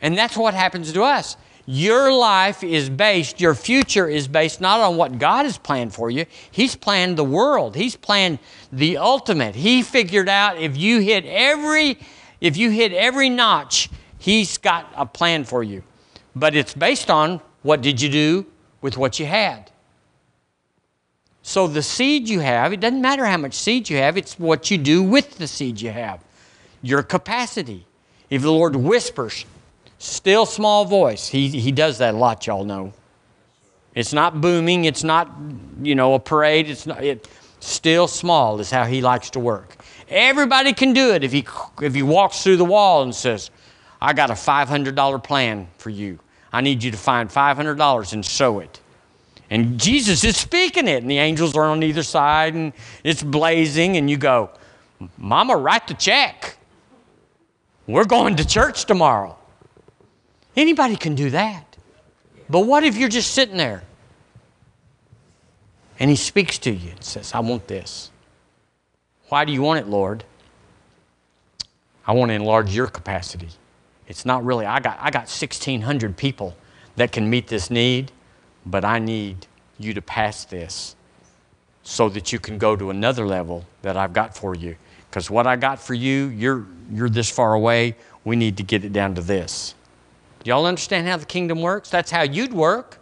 [0.00, 1.36] And that's what happens to us.
[1.64, 6.10] Your life is based, your future is based not on what God has planned for
[6.10, 6.26] you.
[6.50, 7.76] He's planned the world.
[7.76, 8.40] He's planned
[8.72, 9.54] the ultimate.
[9.54, 11.98] He figured out if you hit every
[12.40, 15.84] if you hit every notch, he's got a plan for you.
[16.34, 18.46] But it's based on what did you do
[18.82, 19.70] with what you had.
[21.42, 24.70] So the seed you have, it doesn't matter how much seed you have, it's what
[24.70, 26.20] you do with the seed you have.
[26.82, 27.86] Your capacity.
[28.28, 29.44] If the Lord whispers,
[30.02, 31.28] Still small voice.
[31.28, 32.92] He, he does that a lot, y'all know.
[33.94, 35.30] It's not booming, it's not,
[35.80, 36.68] you know, a parade.
[36.68, 37.28] It's not, it,
[37.60, 39.76] still small is how he likes to work.
[40.08, 41.46] Everybody can do it if he,
[41.80, 43.52] if he walks through the wall and says,
[44.00, 46.18] I got a $500 plan for you.
[46.52, 48.80] I need you to find $500 and sow it.
[49.50, 52.72] And Jesus is speaking it, and the angels are on either side, and
[53.04, 54.50] it's blazing, and you go,
[55.18, 56.56] Mama, write the check.
[57.86, 59.36] We're going to church tomorrow.
[60.56, 61.76] Anybody can do that.
[62.48, 63.82] But what if you're just sitting there
[65.98, 68.10] and He speaks to you and says, I want this?
[69.28, 70.24] Why do you want it, Lord?
[72.06, 73.48] I want to enlarge your capacity.
[74.12, 76.54] It's not really, I got, I got 1,600 people
[76.96, 78.12] that can meet this need,
[78.66, 79.46] but I need
[79.78, 80.96] you to pass this
[81.82, 84.76] so that you can go to another level that I've got for you.
[85.08, 87.96] Because what I got for you, you're, you're this far away.
[88.22, 89.74] We need to get it down to this.
[90.44, 91.88] Do y'all understand how the kingdom works?
[91.88, 92.98] That's how you'd work.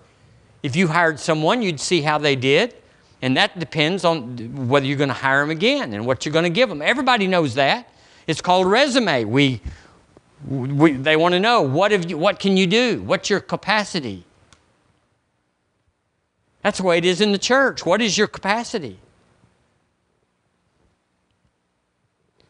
[0.62, 2.76] If you hired someone, you'd see how they did.
[3.20, 6.44] And that depends on whether you're going to hire them again and what you're going
[6.44, 6.80] to give them.
[6.80, 7.92] Everybody knows that.
[8.28, 9.24] It's called resume.
[9.24, 9.60] We,
[10.46, 13.02] we, they want to know what, have you, what can you do?
[13.02, 14.24] What's your capacity?
[16.62, 17.84] That's the way it is in the church.
[17.84, 18.98] What is your capacity?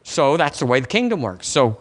[0.03, 1.47] So that's the way the kingdom works.
[1.47, 1.80] So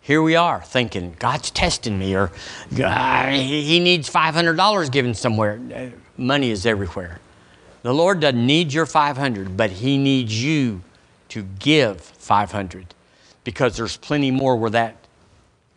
[0.00, 2.32] here we are thinking God's testing me or
[2.70, 5.60] he needs $500 given somewhere.
[5.74, 7.20] Uh, money is everywhere.
[7.82, 10.82] The Lord doesn't need your 500, but he needs you
[11.30, 12.94] to give 500
[13.44, 14.96] because there's plenty more where that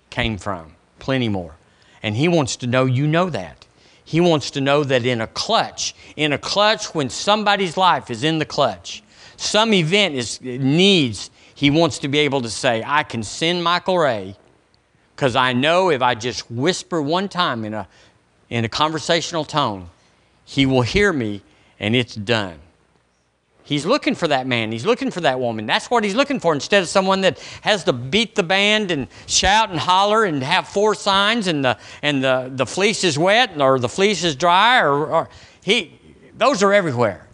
[0.10, 0.74] came from.
[0.99, 1.56] Plenty more.
[2.01, 3.66] And he wants to know you know that.
[4.06, 8.24] He wants to know that in a clutch, in a clutch when somebody's life is
[8.24, 9.01] in the clutch,
[9.38, 13.97] some event is needs he wants to be able to say, I can send Michael
[13.97, 14.36] Ray
[15.16, 17.88] because I know if I just whisper one time in a,
[18.49, 19.89] in a conversational tone,
[20.45, 21.41] he will hear me
[21.80, 22.60] and it's done.
[23.66, 24.74] He's looking for that man.
[24.74, 25.66] He's looking for that woman.
[25.66, 29.07] That's what he's looking for instead of someone that has to beat the band and
[29.26, 33.59] shout and holler and have four signs and the, and the, the fleece is wet
[33.61, 35.30] or the fleece is dry or, or
[35.64, 35.98] he,
[36.38, 37.26] those are everywhere.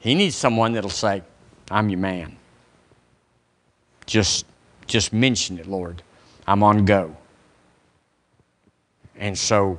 [0.00, 1.22] He needs someone that'll say,
[1.70, 2.36] I'm your man.
[4.04, 4.46] Just,
[4.88, 6.02] just mention it, Lord.
[6.44, 7.16] I'm on go.
[9.14, 9.78] And so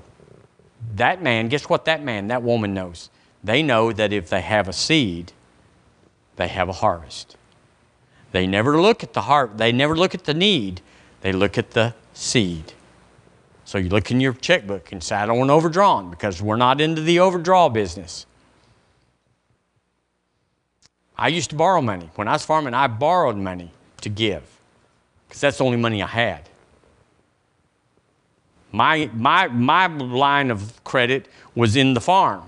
[0.96, 3.10] that man, guess what that man, that woman knows?
[3.44, 5.32] They know that if they have a seed,
[6.36, 7.36] they have a harvest.
[8.32, 10.82] They never look at the heart, they never look at the need,
[11.22, 12.74] they look at the seed.
[13.66, 16.82] So you look in your checkbook and say, I don't want overdrawn because we're not
[16.82, 18.26] into the overdraw business.
[21.18, 22.10] I used to borrow money.
[22.16, 24.44] When I was farming, I borrowed money to give
[25.28, 26.50] because that's the only money I had.
[28.72, 32.44] My, my, my line of credit was in the farm.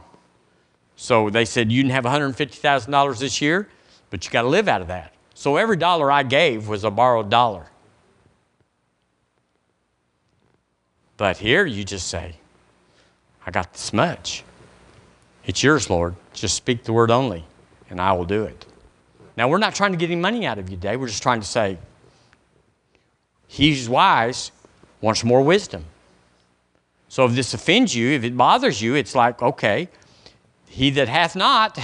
[1.03, 3.67] So they said, You can have $150,000 this year,
[4.09, 5.11] but you got to live out of that.
[5.33, 7.65] So every dollar I gave was a borrowed dollar.
[11.17, 12.35] But here you just say,
[13.45, 14.45] I got this much.
[15.45, 16.15] It's yours, Lord.
[16.31, 17.43] Just speak the word only
[17.89, 18.65] and I will do it.
[19.35, 20.95] Now, we're not trying to get any money out of you today.
[20.95, 21.79] We're just trying to say,
[23.45, 24.53] He's wise,
[25.01, 25.83] wants more wisdom.
[27.09, 29.89] So if this offends you, if it bothers you, it's like, okay,
[30.73, 31.77] he that hath not,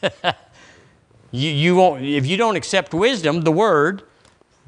[1.32, 4.04] you, you won't, if you don't accept wisdom, the word,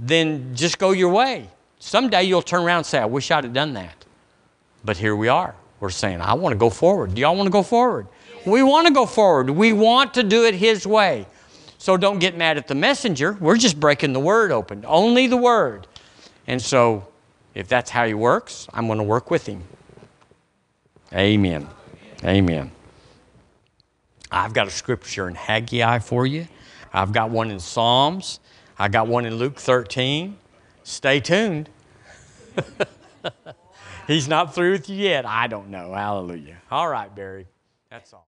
[0.01, 1.49] then just go your way.
[1.79, 4.05] Someday you'll turn around and say, I wish I'd have done that.
[4.85, 5.55] But here we are.
[5.79, 7.15] We're saying, I want to go forward.
[7.15, 8.09] Do y'all want to go forward?
[8.45, 9.49] We want to go forward.
[9.51, 11.27] We want to do it His way.
[11.79, 13.37] So don't get mad at the messenger.
[13.39, 15.87] We're just breaking the word open, only the word.
[16.49, 17.07] And so,
[17.55, 19.63] if that's how He works, I'm going to work with Him.
[21.13, 21.69] Amen.
[22.25, 22.73] Amen.
[24.31, 26.49] I've got a scripture in Haggai for you.
[26.93, 28.41] I've got one in Psalms.
[28.79, 30.37] I got one in Luke 13.
[30.83, 31.69] Stay tuned.
[34.07, 35.27] He's not through with you yet.
[35.27, 35.93] I don't know.
[35.93, 36.59] Hallelujah.
[36.71, 37.47] All right, Barry.
[37.91, 38.28] That's all.